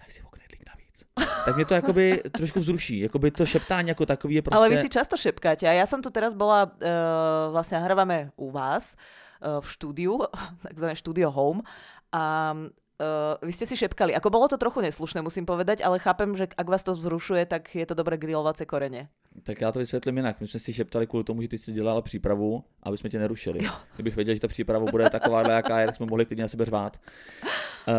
[0.00, 0.22] daj si
[1.44, 3.00] tak mě to jakoby trošku vzruší.
[3.00, 4.56] Jakoby to šeptání jako takový je prostě...
[4.56, 5.68] Ale vy si často šepkáte.
[5.68, 6.88] A já jsem tu teraz bola, uh,
[7.52, 8.96] vlastně hrávame u vás
[9.46, 10.20] uh, v štúdiu,
[10.62, 11.62] takzvané štúdio Home.
[12.12, 12.54] A
[12.94, 14.14] Uh, vy ste si šepkali.
[14.14, 17.66] Ako bolo to trochu neslušné, musím povedať, ale chápem, že ak vás to vzrušuje, tak
[17.74, 19.10] je to dobré grilovacie korene.
[19.42, 20.40] Tak já to vysvětlím jinak.
[20.40, 23.64] My jsme si šeptali kvůli tomu, že ty si dělala přípravu, aby jsme tě nerušili.
[23.64, 23.72] Jo.
[23.94, 26.64] Kdybych věděl, že ta příprava bude taková, jaká je, tak jsme mohli klidně na sebe
[26.64, 27.00] řvát.
[27.88, 27.94] Uh,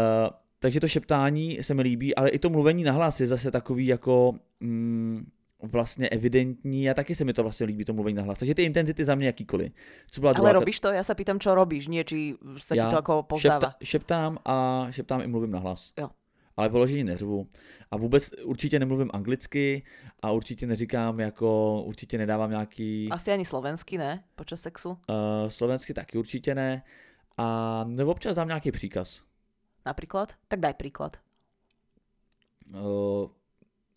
[0.66, 3.88] takže to šeptání se mi líbí, ale i to mluvení na hlas je zase takový
[3.88, 5.26] jako mm,
[5.61, 8.39] vlastně evidentní a taky se mi to vlastně líbí, to mluvení na hlas.
[8.39, 9.72] Takže ty intenzity za mě jakýkoliv.
[10.11, 10.88] Co byla ale robíš to?
[10.88, 13.59] Já se pýtam, čo robíš, nie či se ti to jako pozdáva.
[13.59, 15.91] Šepta, šeptám a šeptám i mluvím na hlas.
[15.99, 16.09] Jo.
[16.57, 17.47] Ale vyložení neřvu.
[17.91, 19.84] A vůbec určitě nemluvím anglicky
[20.22, 23.09] a určitě neříkám jako, určitě nedávám nějaký...
[23.11, 24.89] Asi ani slovensky ne, počas sexu?
[24.89, 24.95] Uh,
[25.47, 26.84] slovensky taky určitě ne.
[27.38, 29.24] A nebo občas dám nějaký příkaz
[29.86, 30.34] napríklad?
[30.48, 31.18] Tak daj príklad.
[32.74, 33.30] Uh,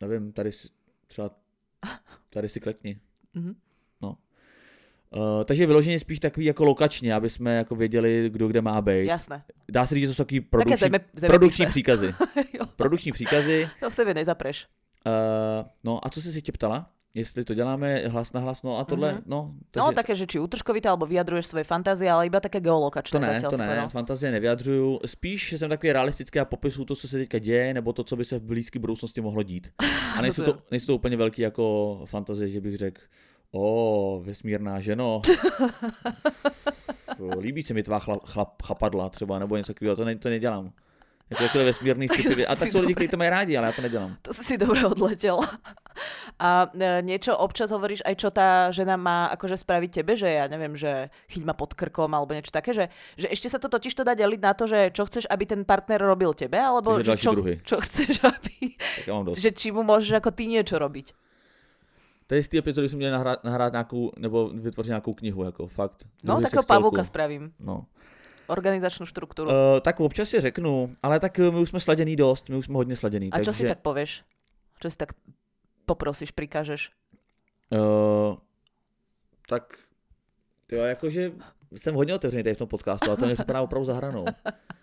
[0.01, 0.69] nevím, tady si,
[1.07, 1.31] třeba
[2.31, 3.01] tady si klekni.
[3.35, 3.55] Mm-hmm.
[4.03, 4.19] No.
[5.17, 9.07] Uh, takže vyloženě spíš takový jako lokačně, aby jsme jako věděli, kdo kde má být.
[9.07, 9.45] Jasné.
[9.69, 12.15] Dá se říct, že to jsou takový produkční, zeme, zeme produkční příkazy.
[12.77, 13.69] produkční příkazy.
[13.81, 14.67] To v sebe nezapreš.
[15.07, 16.91] Uh, no a co jsi si tě ptala?
[17.15, 19.23] Jestli to děláme hlas na hlas, no a tohle, mm-hmm.
[19.27, 19.55] no.
[19.71, 19.87] takže...
[19.87, 23.17] No také, že či utržkovité, alebo vyjadruješ svoje fantázie, ale iba také geolokačné.
[23.17, 23.89] To ne, to ne, no.
[23.89, 25.01] fantazie nevyjadřuju.
[25.07, 28.25] Spíš jsem takový realistický a popisuju to, co se teďka děje, nebo to, co by
[28.25, 29.69] se v blízké budoucnosti mohlo dít.
[30.17, 33.01] A nejsou to, nejsou to úplně velký jako fantazie, že bych řekl,
[33.53, 35.23] o, vesmírná ženo.
[37.41, 40.73] Líbí se mi tvá chlap, chlap, chapadla třeba, nebo něco takového, to, ne, to nedělám.
[41.29, 44.17] Takové vesmírný sci A tak jsou lidi, kteří to mají rádi, ale já to nedělám.
[44.23, 45.41] To si si dobre odletel.
[46.39, 50.47] A e, niečo občas hovoríš aj, čo tá žena má akože spraviť tebe, že ja
[50.47, 52.87] neviem, že chyť ma pod krkom alebo niečo také, že,
[53.19, 55.67] že ešte sa to totiž to dá deliť na to, že čo chceš, aby ten
[55.67, 57.35] partner robil tebe, alebo že čo,
[57.67, 58.79] čo chceš, aby...
[59.35, 61.11] Že či mu môžeš ako ty niečo robiť.
[62.31, 66.07] je z té epizody jsme měli nahrát, nahrát nějakou, nebo vytvořit nějakou knihu, jako fakt.
[66.23, 67.51] No, takového pavouka spravím.
[67.59, 67.91] No
[68.49, 69.53] organizačnú štruktúru?
[69.53, 72.75] Uh, tak občas si řeknu, ale tak my už jsme sladěný dost, my už jsme
[72.75, 73.29] hodně sladěný.
[73.33, 73.45] A takže...
[73.45, 74.25] čo si tak povieš?
[74.81, 75.13] Čo si tak
[75.87, 76.91] poprosíš, prikážeš?
[77.69, 78.37] Uh,
[79.49, 79.77] tak,
[80.73, 81.33] jo, jakože
[81.77, 84.25] jsem hodně otevřený tady v tom podcastu, ale to mě připadá opravdu za hranou.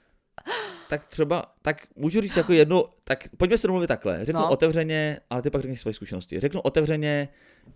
[0.89, 4.25] tak třeba, tak můžu říct jako jednu, tak pojďme se domluvit takhle.
[4.25, 4.49] Řeknu no.
[4.49, 6.39] otevřeně, ale ty pak řekneš svoje zkušenosti.
[6.39, 7.29] Řeknu otevřeně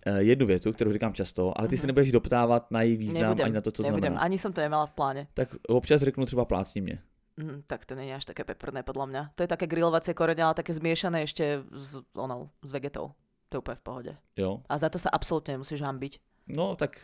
[0.07, 1.79] uh, jednu větu, kterou říkám často, ale ty mm-hmm.
[1.79, 4.01] si nebudeš doptávat na její význam nebudem, ani na to, co nebudem.
[4.01, 4.21] znamená.
[4.21, 5.27] Ani jsem to nemala v pláne.
[5.33, 6.99] Tak občas řeknu třeba plácni mě.
[7.37, 9.21] Mm, tak to není až také peprné podľa mňa.
[9.35, 13.15] To je také grilovacie korene, ale také zmiešané ešte s, onou, s vegetou.
[13.47, 14.13] To je úplne v pohode.
[14.35, 14.59] Jo.
[14.67, 16.19] A za to sa absolútne nemusíš hambiť.
[16.51, 16.99] No tak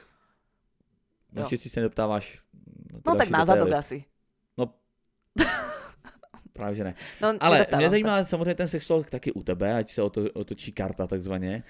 [1.36, 2.42] Naštěstí se neptáváš.
[3.08, 4.06] No tak na zadok asi.
[4.58, 4.74] No
[6.56, 6.94] Právě že ne.
[7.22, 8.30] No, Ale mě zajímá se.
[8.30, 10.02] samozřejmě ten sex talk taky u tebe, ať se
[10.34, 11.64] otočí karta takzvaně.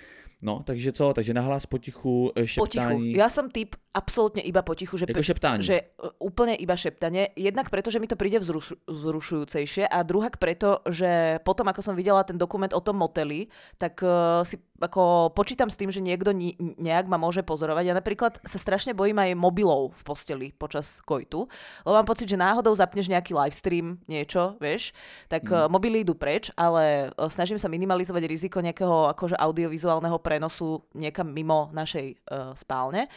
[0.44, 1.14] No, takže co?
[1.14, 3.00] Takže nahlas potichu, e, šeptání.
[3.00, 3.18] Potichu.
[3.18, 5.00] Ja som typ absolútne iba potichu.
[5.00, 5.64] Že, jako šeptání.
[5.64, 5.86] Že e,
[6.20, 7.32] úplne iba šeptanie.
[7.40, 11.96] Jednak preto, že mi to príde vzruš, vzrušujúcejšie a druhak preto, že potom, ako som
[11.96, 13.48] videla ten dokument o tom moteli,
[13.80, 17.84] tak uh, si ako počítam s tým, že niekto ni- nejak ma môže pozorovať.
[17.88, 21.48] Ja napríklad sa strašne bojím aj mobilov v posteli počas kojtu,
[21.88, 24.92] lebo mám pocit, že náhodou zapneš nejaký livestream, niečo, vieš,
[25.32, 25.72] tak mm.
[25.72, 32.20] mobily idú preč, ale snažím sa minimalizovať riziko nejakého akože audiovizuálneho prenosu niekam mimo našej
[32.28, 33.08] uh, spálne.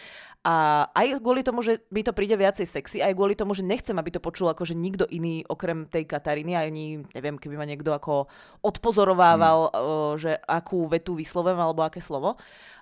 [0.46, 3.92] A aj kvôli tomu, že by to príde viacej sexy, aj kvôli tomu, že nechcem,
[3.98, 8.30] aby to počul akože nikto iný okrem tej Kataríny, ani neviem, keby ma niekto ako
[8.62, 9.72] odpozorovával, mm.
[9.74, 11.18] uh, že akú vetu
[11.48, 12.36] vyslovujem alebo aké slovo.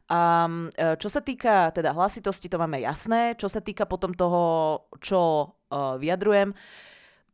[0.06, 3.34] Uh, čo sa týka teda hlasitosti, to máme jasné.
[3.38, 6.54] Čo sa týka potom toho, čo uh, vyjadrujem,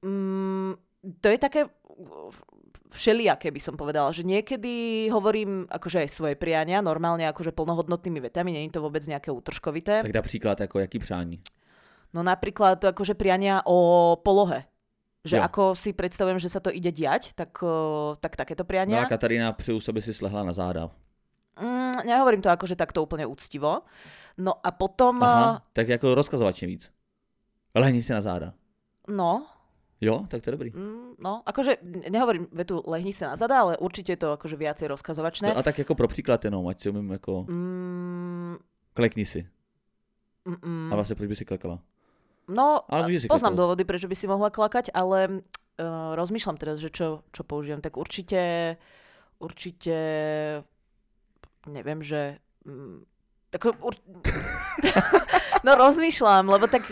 [0.05, 0.76] um,
[1.20, 1.61] to je také
[2.93, 8.53] všelijaké by som povedala, že niekedy hovorím akože aj svoje priania, normálne akože plnohodnotnými vetami,
[8.53, 10.05] není to vôbec nejaké útržkovité.
[10.05, 11.41] Tak napríklad ako jaký přání?
[12.12, 14.68] No napríklad akože priania o polohe.
[15.24, 15.43] Že Jo.
[15.43, 19.03] ako si predstavujem, že sa to ide diať, tak, o, tak takéto No priania.
[19.03, 20.91] a Katarína přeju sobě si slehla na záda.
[21.61, 23.84] Mm, nehovorím to akože takto úplne úctivo.
[24.38, 26.92] No a potom, Aha, tak jako rozkazovačně víc.
[27.74, 28.53] Lehni si na záda.
[29.09, 29.46] no,
[30.00, 30.70] Jo, tak to je dobrý.
[30.74, 31.76] mm, no, akože
[32.11, 35.48] nehovorím vetu lehni sa na zada, ale určite je to akože viacej rozkazovačné.
[35.55, 38.57] No a tak jako pro příklad jenom, ať si umím jako, Mm,
[38.94, 39.46] klekni si.
[40.44, 40.92] mm, mm.
[40.92, 41.78] A vlastně proč by si klekala?
[42.48, 43.59] No, Ale si poznám klaknúť.
[43.62, 45.28] dôvody, prečo by si mohla klakať, ale
[45.78, 47.78] uh, rozmýšľam teraz, že čo, čo použijem.
[47.80, 48.76] Tak určite,
[49.38, 49.94] určite,
[51.66, 52.38] neviem, že...
[52.66, 53.04] Um,
[53.52, 53.94] ako, ur...
[55.66, 56.88] no rozmýšľam, lebo tak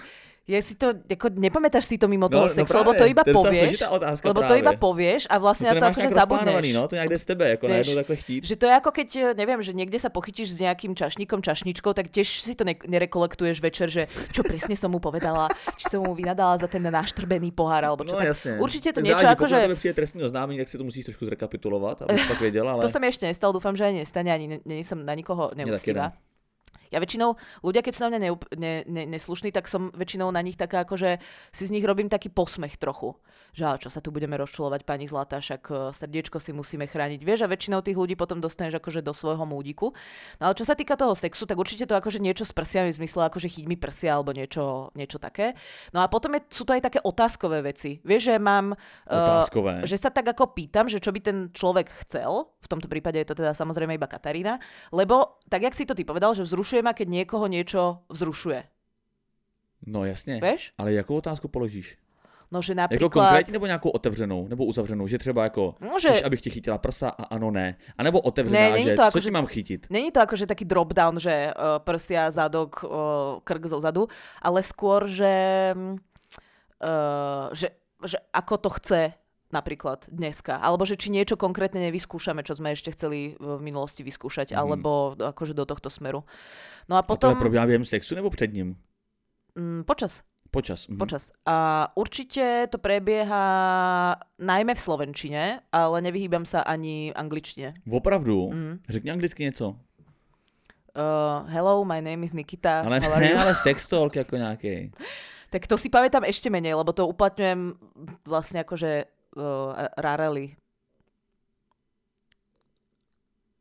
[0.48, 3.36] ja si to, ako nepamätáš si to mimo toho sexu, lebo to iba No, to
[3.44, 4.62] povieš, otázka lebo to právě.
[4.66, 6.72] iba povieš a vlastne to na to akože zabudneš.
[6.74, 8.44] no, to nějak jde z tebe, jako Vieš, najednou takhle chtít.
[8.44, 12.10] Že to je ako keď, neviem, že niekde sa pochytíš s nejakým čašníkom, čašničkou, tak
[12.10, 15.46] tiež si to ne- nerekolektuješ večer, že čo presne som mu povedala,
[15.78, 18.26] či som mu vynadala za ten naštrbený pohár, alebo čo No tak.
[18.34, 18.58] jasně.
[18.58, 19.68] Určite to Záleží, niečo ako, pokud že...
[19.68, 22.82] na přijde trestní oznámení, tak si to musíš trošku zrekapitulovat, abys pak věděla, ale...
[22.82, 25.62] To sa mi ešte nestalo, dúfam, že aj nestane, ani nie som na nikoho taky
[25.62, 26.10] neúctivá.
[26.90, 30.42] Ja väčšinou, ľudia, keď sú na mňa neúp- ne, ne, neslušní, tak som väčšinou na
[30.42, 33.14] nich taká, akože si z nich robím taký posmech trochu.
[33.50, 37.22] Že čo sa tu budeme rozčulovať, pani Zlata, však eh, srdiečko si musíme chrániť.
[37.22, 39.90] Vieš, a väčšinou tých ľudí potom dostaneš akože do svojho múdiku.
[40.38, 42.98] No ale čo sa týka toho sexu, tak určite to akože niečo s prsiami, v
[43.02, 45.58] zmysle akože chyť mi prsia alebo niečo, niečo také.
[45.90, 47.98] No a potom je, sú to aj také otázkové veci.
[48.06, 48.74] Vieš, že mám...
[49.06, 49.82] eh, Otázkové.
[49.82, 53.26] že sa tak ako pýtam, že čo by ten človek chcel, v tomto prípade je
[53.26, 54.62] to teda samozrejme iba Katarína,
[54.94, 58.62] lebo tak, jak si to ty povedal, že vzrušuje ma, keď niekoho niečo vzrušuje.
[59.86, 60.40] No jasně.
[60.40, 60.72] Vieš?
[60.78, 61.96] Ale jakou otázku položíš?
[62.52, 63.12] No, že Jako napríklad...
[63.12, 66.78] konkrétně nebo nějakou otevřenou, nebo uzavřenou, že třeba jako, No, že- chceš, abych ti chytila
[66.78, 67.76] prsa a ano, ne.
[67.98, 69.86] A nebo otevřená, Ne, že to jako, co že- ti mám chytit?
[69.90, 72.90] Není to akože taký drop-down, že uh, prsia, zadok, uh,
[73.44, 74.08] krk zo zadu,
[74.42, 75.74] ale skôr, že,
[76.82, 77.70] uh, že,
[78.06, 79.12] že ako to chce
[79.50, 80.56] napríklad dneska.
[80.56, 84.58] Alebo že či niečo konkrétne nevyskúšame, čo sme ešte chceli v minulosti vyskúšať, Mhm.
[84.58, 86.22] alebo akože do tohto smeru.
[86.88, 87.30] No a A to potom...
[87.34, 88.76] je probíhá během sexu nebo před ním?
[89.58, 90.22] Mm, počas.
[90.50, 90.88] Počas.
[90.88, 90.98] Mhm.
[90.98, 91.30] Počas.
[91.46, 93.44] A určite to prebieha
[94.38, 95.42] najmä v slovenčine,
[95.72, 97.74] ale nevyhýbam sa ani angličtine.
[97.90, 98.50] Opravdu?
[98.50, 98.78] Mm.
[98.88, 99.76] Řekni anglicky něco.
[100.90, 102.80] Uh, hello, my name is Nikita.
[102.82, 104.90] Ale ne, ale sex talk jako nějaký.
[105.50, 107.74] Tak to si pamätám ešte menej, lebo to uplatňujem
[108.22, 109.02] vlastne akože
[109.36, 110.56] uh, rarely.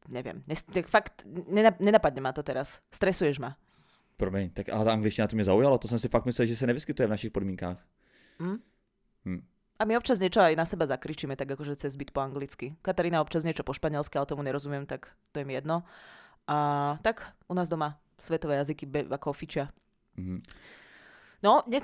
[0.09, 0.41] Neviem.
[0.47, 2.81] Nes- tak fakt, nenap- nenapadne ma to teraz.
[2.89, 3.53] Stresuješ ma.
[4.17, 6.67] Promiň, tak ale ta angličtina to mě zaujalo, to jsem si fakt myslel, že se
[6.67, 7.77] nevyskytuje v našich podmínkách.
[8.41, 8.57] Hm?
[9.25, 9.41] Hm.
[9.79, 12.75] A my občas niečo aj na seba zakričíme, tak akože cez byt po anglicky.
[12.83, 15.87] Katarína občas niečo po španielsky, ale tomu nerozumiem, tak to je mi jedno.
[16.51, 19.71] A tak u nás doma svetové jazyky be, ako fičia.
[20.19, 20.43] Mhm.
[21.39, 21.79] No, ne,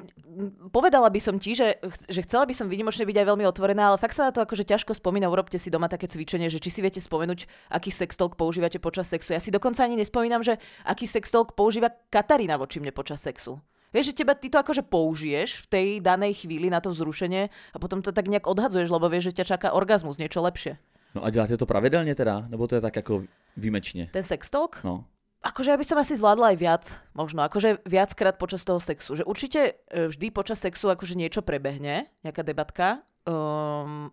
[0.68, 1.80] povedala by som ti, že,
[2.12, 4.68] že chcela by som výnimočne byť aj veľmi otvorená, ale fakt sa na to akože
[4.68, 5.32] ťažko spomína.
[5.32, 9.32] Urobte si doma také cvičenie, že či si viete spomenúť, aký sextalk používate počas sexu.
[9.32, 13.64] Ja si dokonca ani nespomínam, že aký sextalk používa Katarína voči mne počas sexu.
[13.96, 17.78] Vieš, že teba, ty to akože použiješ v tej danej chvíli na to vzrušenie a
[17.80, 20.76] potom to tak nejak odhadzuješ, lebo vieš, že ťa čaká orgazmus, niečo lepšie.
[21.16, 22.46] No a děláte to pravidelně teda?
[22.52, 23.24] Nebo to je tak jako
[23.58, 24.10] výjimečně?
[24.12, 24.84] Ten sextalk?
[24.84, 25.06] No.
[25.46, 26.84] Akože ja by som asi zvládla aj viac,
[27.14, 29.14] možno, akože viackrát počas toho sexu.
[29.14, 33.06] Že určite e, vždy počas sexu akože niečo prebehne, nejaká debatka.
[33.30, 34.10] Um,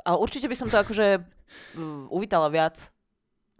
[0.00, 1.20] ale určite by som to akože
[1.76, 2.88] um, uvítala viac.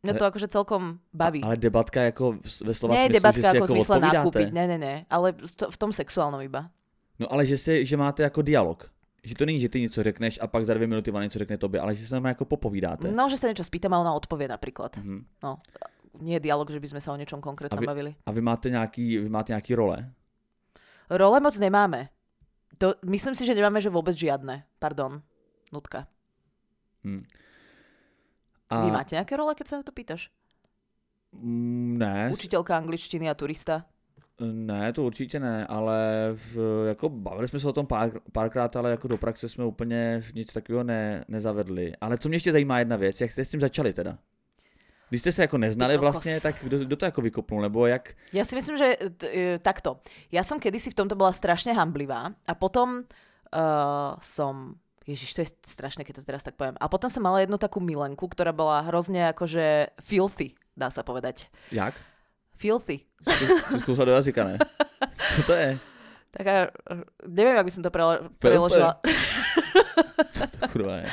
[0.01, 1.45] Mňa to akože celkom baví.
[1.45, 3.97] Ale debatka jako v- ve slova Nie smyslu, že debatka si ako jako v zmysle
[4.01, 6.73] nakúpiť, ne, ne, ne, ale v tom sexuálnom iba.
[7.21, 8.89] No ale že, si, že máte jako dialog.
[9.21, 11.59] Že to není, že ty něco řekneš a pak za dvě minuty ona něco řekne
[11.61, 13.12] tobě, ale že se tam jako popovídáte.
[13.12, 14.97] No, že sa niečo spýtam a ona odpovie napríklad.
[14.97, 15.29] Mhm.
[15.45, 15.61] No,
[16.19, 18.11] nie je dialog, že by sme sa o niečom konkrétnom A vy- bavili.
[18.27, 20.11] A vy máte nějaký, vy máte nějaký role?
[21.11, 22.09] Role moc nemáme.
[22.79, 24.65] To, myslím si, že nemáme, že vôbec žiadne.
[24.79, 25.23] Pardon.
[25.73, 26.07] Nutka.
[27.05, 27.23] Hm.
[28.71, 28.75] A...
[28.87, 30.31] Vy máte nejaké role, keď sa na to pýtaš?
[31.35, 33.87] Mm, Ne, Učiteľka angličtiny a turista?
[34.41, 36.57] ne, to určitě ne, ale v,
[36.89, 40.53] jako bavili jsme se o tom pár, párkrát, ale jako do praxe jsme úplně nic
[40.53, 41.93] takového ne, nezavedli.
[42.01, 44.19] Ale co mě ještě zajímá jedna věc, jak jste s tím začali teda?
[45.11, 48.15] Když jste se jako neznali vlastně, tak kdo, kdo to jako vykopnul, nebo jak?
[48.33, 49.99] Ja si myslím, že t- e, takto.
[50.31, 54.79] Ja som kedysi v tomto bola strašne hamblivá a potom uh, som...
[55.11, 56.79] Ježiš, to je strašné, keď to teraz tak poviem.
[56.79, 61.51] A potom som mala jednu takú milenku, ktorá bola hrozne akože filthy, dá sa povedať.
[61.75, 61.99] Jak?
[62.55, 63.11] Filthy.
[63.83, 64.55] Zkoušel do jazyka, ne?
[65.35, 65.75] Co to je?
[66.31, 66.71] Taká,
[67.27, 69.03] neviem, ak by som to prelo- preložila.
[70.73, 71.07] Kurva je.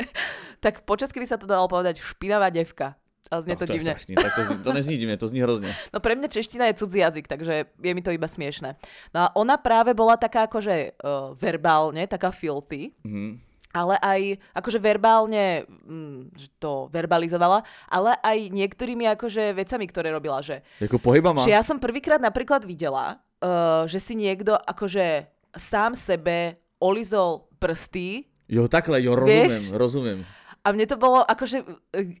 [0.64, 2.96] tak po česky by sa to dalo povedať špinavá devka.
[3.26, 3.92] Ale znie No, to, je divne.
[3.92, 4.14] strašný.
[4.14, 5.70] Tak to, zní, to nezní divne, to zní hrozne.
[5.94, 8.78] No pre mňa čeština je cudzí jazyk, takže je mi to iba smiešne.
[9.10, 13.42] No a ona práve bola taká akože uh, verbálne, taká filthy, Mhm.
[13.72, 14.20] ale aj
[14.54, 21.42] akože verbálne mm, to verbalizovala, ale aj niektorými akože vecami, ktoré robila, že, Jako pohybama.
[21.42, 28.24] že ja som prvýkrát napríklad videla, uh, že si niekto akože sám sebe olizol prsty
[28.46, 29.74] Jo, takhle, jo, rozumím, Vieš?
[29.74, 30.18] rozumím.
[30.66, 31.62] A mne to bolo akože,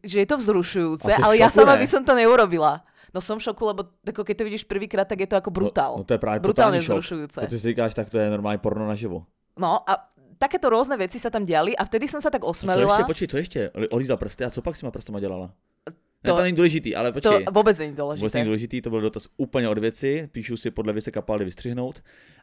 [0.06, 1.82] že je to vzrušujúce, ale ja šoku, sama ne?
[1.82, 2.86] by som to neurobila.
[3.10, 5.92] No som v šoku, lebo ako keď to vidíš prvýkrát, tak je to ako brutál.
[5.98, 7.00] No, no to je právě Brutálne šok.
[7.02, 7.40] vzrušujúce.
[7.42, 9.26] To ty si říkáš, tak to je normálně porno naživo.
[9.58, 12.50] No a takéto rôzne veci sa tam diali a vtedy som sa tak A co
[12.52, 12.94] osmelila.
[12.94, 13.60] ještě, počkej, co ještě?
[13.74, 15.50] Oli- Olíza prsty a co pak s těma prstama dělala?
[15.84, 17.44] To, To- ne, to není důležitý, ale to počkej.
[17.48, 18.34] vôbec není Vůbec dôležité.
[18.34, 22.02] není důležitý, to byl dotaz úplně od věci, píšu si podle věci kapály vystřihnout.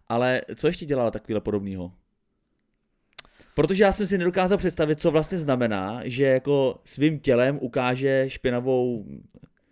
[0.09, 1.91] Ale co ještě dělala takovýhle podobného?
[3.55, 9.05] Protože já jsem si nedokázal představit, co vlastně znamená, že jako svým tělem ukáže špinavou,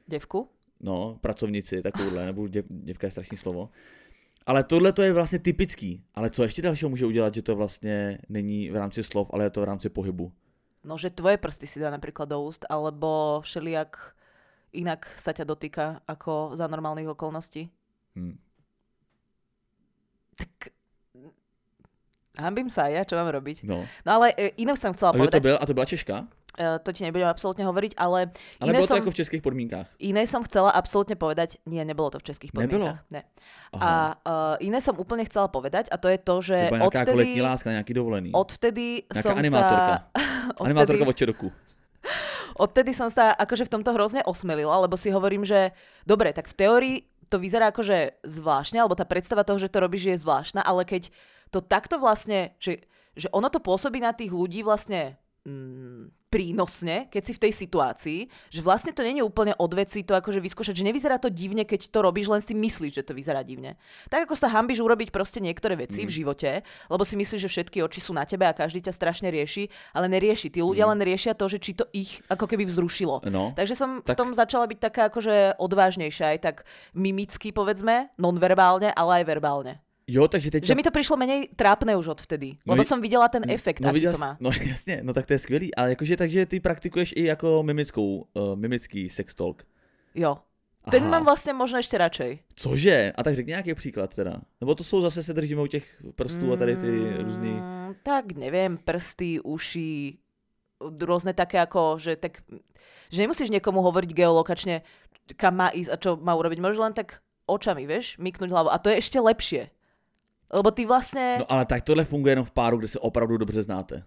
[0.07, 0.49] Devku?
[0.79, 3.69] no, pracovnici, takovouhle, nebo děv, děvka je strašný slovo.
[4.45, 6.03] Ale tohle to je vlastně typický.
[6.15, 9.49] Ale co ještě dalšího může udělat, že to vlastně není v rámci slov, ale je
[9.49, 10.32] to v rámci pohybu?
[10.84, 14.17] No, že tvoje prsty si dá napríklad do úst, alebo všelijak
[14.73, 17.69] inak sa ťa dotýka ako za normálnych okolností.
[18.17, 18.34] Hm.
[20.41, 20.73] Tak
[22.38, 23.63] hambím sa aj ja, čo mám robiť.
[23.63, 23.84] No.
[24.03, 25.57] No ale e, iné som chcela A, kdo to povedať, byl?
[25.59, 26.15] a to byla Češka?
[26.59, 29.41] e, to ti nebudem absolútne hovoriť, ale, Ale iné, bylo to som, jako v českých
[29.43, 29.88] podmínkách.
[29.99, 32.91] iné som chcela absolútne povedať, nie, nebolo to v českých Nebylo?
[32.91, 32.99] podmienkach.
[33.07, 33.21] Ne.
[33.71, 33.79] Aha.
[33.79, 37.41] A uh, iné som úplne chcela povedať a to je to, že to byla odtedy,
[37.41, 38.29] láska, nějaký dovolený.
[38.36, 39.93] odtedy Nějaká som animátorka.
[39.95, 40.63] sa...
[40.63, 41.47] Animátorka odtedy, od Čedoku.
[42.59, 45.71] odtedy som sa akože v tomto hrozne osmelila, lebo si hovorím, že
[46.03, 46.95] dobre, tak v teórii
[47.32, 51.07] to vyzerá akože zvláštne, alebo tá predstava toho, že to robíš, je zvláštna, ale keď
[51.52, 57.24] to takto vlastne, že, že ono to pôsobí na tých ľudí vlastne mm, prínosne, keď
[57.28, 60.88] si v tej situácii, že vlastne to není úplne od veci to akože vyskúšať, že
[60.88, 63.76] nevyzerá to divne, keď to robíš, len si myslíš, že to vyzerá divne.
[64.08, 66.08] Tak ako sa hambíš urobiť proste niektoré veci mm.
[66.08, 66.52] v živote,
[66.88, 70.08] lebo si myslíš, že všetky oči sú na tebe a každý ťa strašne rieši, ale
[70.08, 70.47] nerieši.
[70.56, 70.91] Tí ľudia mm.
[70.95, 73.28] len riešia to, že či to ich ako keby vzrušilo.
[73.28, 73.52] No.
[73.52, 74.16] Takže som tak...
[74.16, 76.56] v tom začala byť taká akože odvážnejšia, aj tak
[76.95, 79.84] mimicky povedzme, nonverbálne, ale aj verbálne.
[80.12, 80.68] Jo, takže teď...
[80.68, 83.88] Že mi to prišlo menej trápne už odvtedy, No lebo som videla ten efekt, no,
[83.88, 84.36] aký viděl to má.
[84.43, 85.76] No jasně, no tak to je skvělý.
[85.76, 89.64] Ale jakože, takže ty praktikuješ i jako mimickou, uh, mimický sex talk.
[90.16, 90.38] Jo.
[90.89, 91.12] Ten Aha.
[91.14, 92.57] mám vlastne možno ešte radšej.
[92.57, 93.14] Cože?
[93.14, 94.41] A tak řekni nějaký příklad teda.
[94.62, 95.86] Nebo to jsou zase se držíme u těch
[96.16, 96.91] prstů a tady ty
[97.22, 97.53] různý...
[97.53, 100.18] Mm, tak neviem, prsty, uši,
[100.82, 102.41] rôzne také ako, že tak,
[103.14, 104.82] že nemusíš niekomu hovoriť geolokačne,
[105.38, 106.57] kam má ísť a čo má urobiť.
[106.57, 108.74] Môžeš len tak očami, vieš, myknúť hlavu.
[108.74, 109.70] A to je ešte lepšie.
[110.54, 111.38] Lebo ty vlastne...
[111.39, 114.04] No ale tak tohle funguje jenom v páru, kde se opravdu dobře znáte.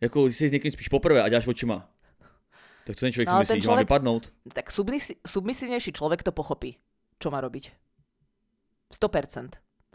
[0.00, 1.88] Jako když jsi s někým spíš poprvé a děláš očima.
[2.86, 4.32] Tak co ten člověk No, si myslí, ten že má človek- vypadnout?
[4.52, 6.76] tak submisi- submisívnejší človek to pochopí,
[7.18, 7.70] čo má robiť.
[8.90, 9.48] 100%.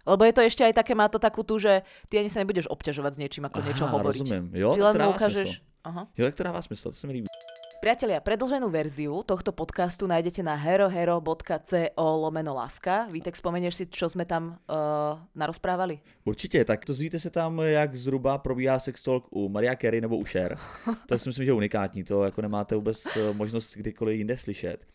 [0.06, 1.82] Lebo je to ešte aj také, má to takú tú, že
[2.14, 4.22] ty ani sa nebudeš obťažovať s niečím, ako niečo hovoriť.
[4.22, 4.46] rozumím.
[4.54, 5.50] Jo, Ty len to ukážeš...
[5.84, 6.08] Aha.
[6.18, 7.28] Jo, tak to dává smysl, to se mi líbí.
[7.76, 13.12] Priatelia, predlženú verziu tohto podcastu nájdete na herohero.co lomeno láska.
[13.12, 16.00] Vítek, spomenieš si, čo sme tam uh, narozprávali?
[16.24, 20.18] Určitě, tak to zvíte se tam, jak zhruba probíhá sex talk u Maria Carey nebo
[20.18, 20.58] u Cher.
[21.06, 24.88] To si myslím, že je unikátní, to jako nemáte vůbec eh, možnost kdykoliv jinde slyšet.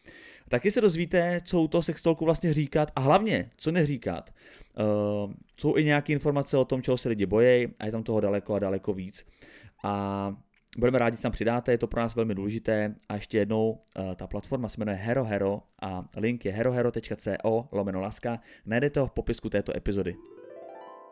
[0.48, 4.30] Taky se dozvíte, co u toho sex talku vlastně říkat a hlavně, co neříkat.
[4.78, 8.20] Uh, jsou i nějaké informace o tom, čeho se lidi bojí a je tam toho
[8.20, 9.24] daleko a daleko víc.
[9.84, 10.34] A
[10.78, 12.94] budeme rádi, že tam přidáte, je to pro nás velmi důležité.
[13.08, 18.00] A ještě jednou, uh, ta platforma se jmenuje Hero Hero a link je herohero.co lomeno
[18.00, 18.40] laska.
[18.66, 20.16] Najdete ho v popisku této epizody.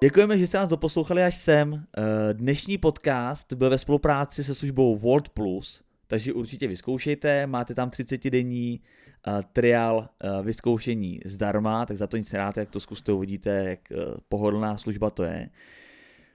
[0.03, 1.85] Děkujeme, že jste nás doposlouchali až sem.
[1.99, 7.89] Eh, Dnešní podcast byl ve spolupráci se službou Volt Plus, takže určitě vyzkoušejte, máte tam
[7.89, 8.81] 30-denní
[9.27, 13.81] uh, trial uh, vyzkoušení zdarma, tak za to nic nedáte, jak to zkuste, uvidíte, jak
[13.91, 15.51] uh, pohodlná služba to je.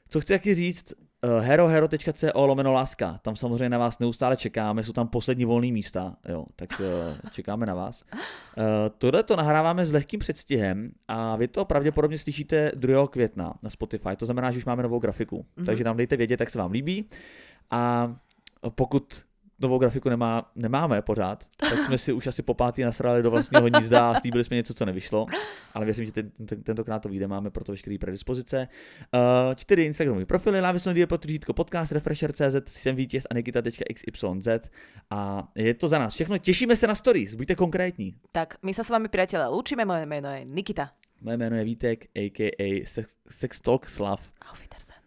[0.10, 0.94] Co chci taky říct,
[1.40, 6.46] herohero.co lomeno láska, tam samozřejmě na vás neustále čekáme, jsou tam poslední volné místa, jo,
[6.56, 8.04] tak uh, čekáme na vás.
[8.14, 8.64] Uh,
[8.98, 13.08] tohle to nahráváme s lehkým předstihem a vy to pravděpodobně slyšíte 2.
[13.08, 15.46] května na Spotify, to znamená, že už máme novou grafiku, Mhm.
[15.58, 15.66] mm-hmm.
[15.66, 17.10] takže nám dejte vědět, jak se vám líbí
[17.72, 18.16] a
[18.76, 19.22] pokud
[19.60, 23.64] novou grafiku nemá, nemáme pořád, tak jsme si už asi po pátý nasrali do vlastního
[23.64, 25.26] hnízda a slíbili jsme něco, co nevyšlo,
[25.74, 28.68] ale věřím, že ten, ten, tentokrát to vyjde, máme pro to veškeré predispozice.
[29.14, 34.70] Uh, čtyři Instagramové profily, Lávisno die potržítko podcast, Refresher.cz, jsem vítěz a Nikita.xyz
[35.10, 36.38] a je to za nás všechno.
[36.38, 38.16] Těšíme se na stories, buďte konkrétní.
[38.32, 39.86] Tak, my sa s vami, priatelia, lúčime.
[39.86, 40.90] Moje meno je Nikita.
[41.22, 42.86] Moje jméno je Vítek, a.k.a.
[42.86, 44.32] Sex, Sex Talk Slav.
[44.50, 45.04] Auf Wiedersehen.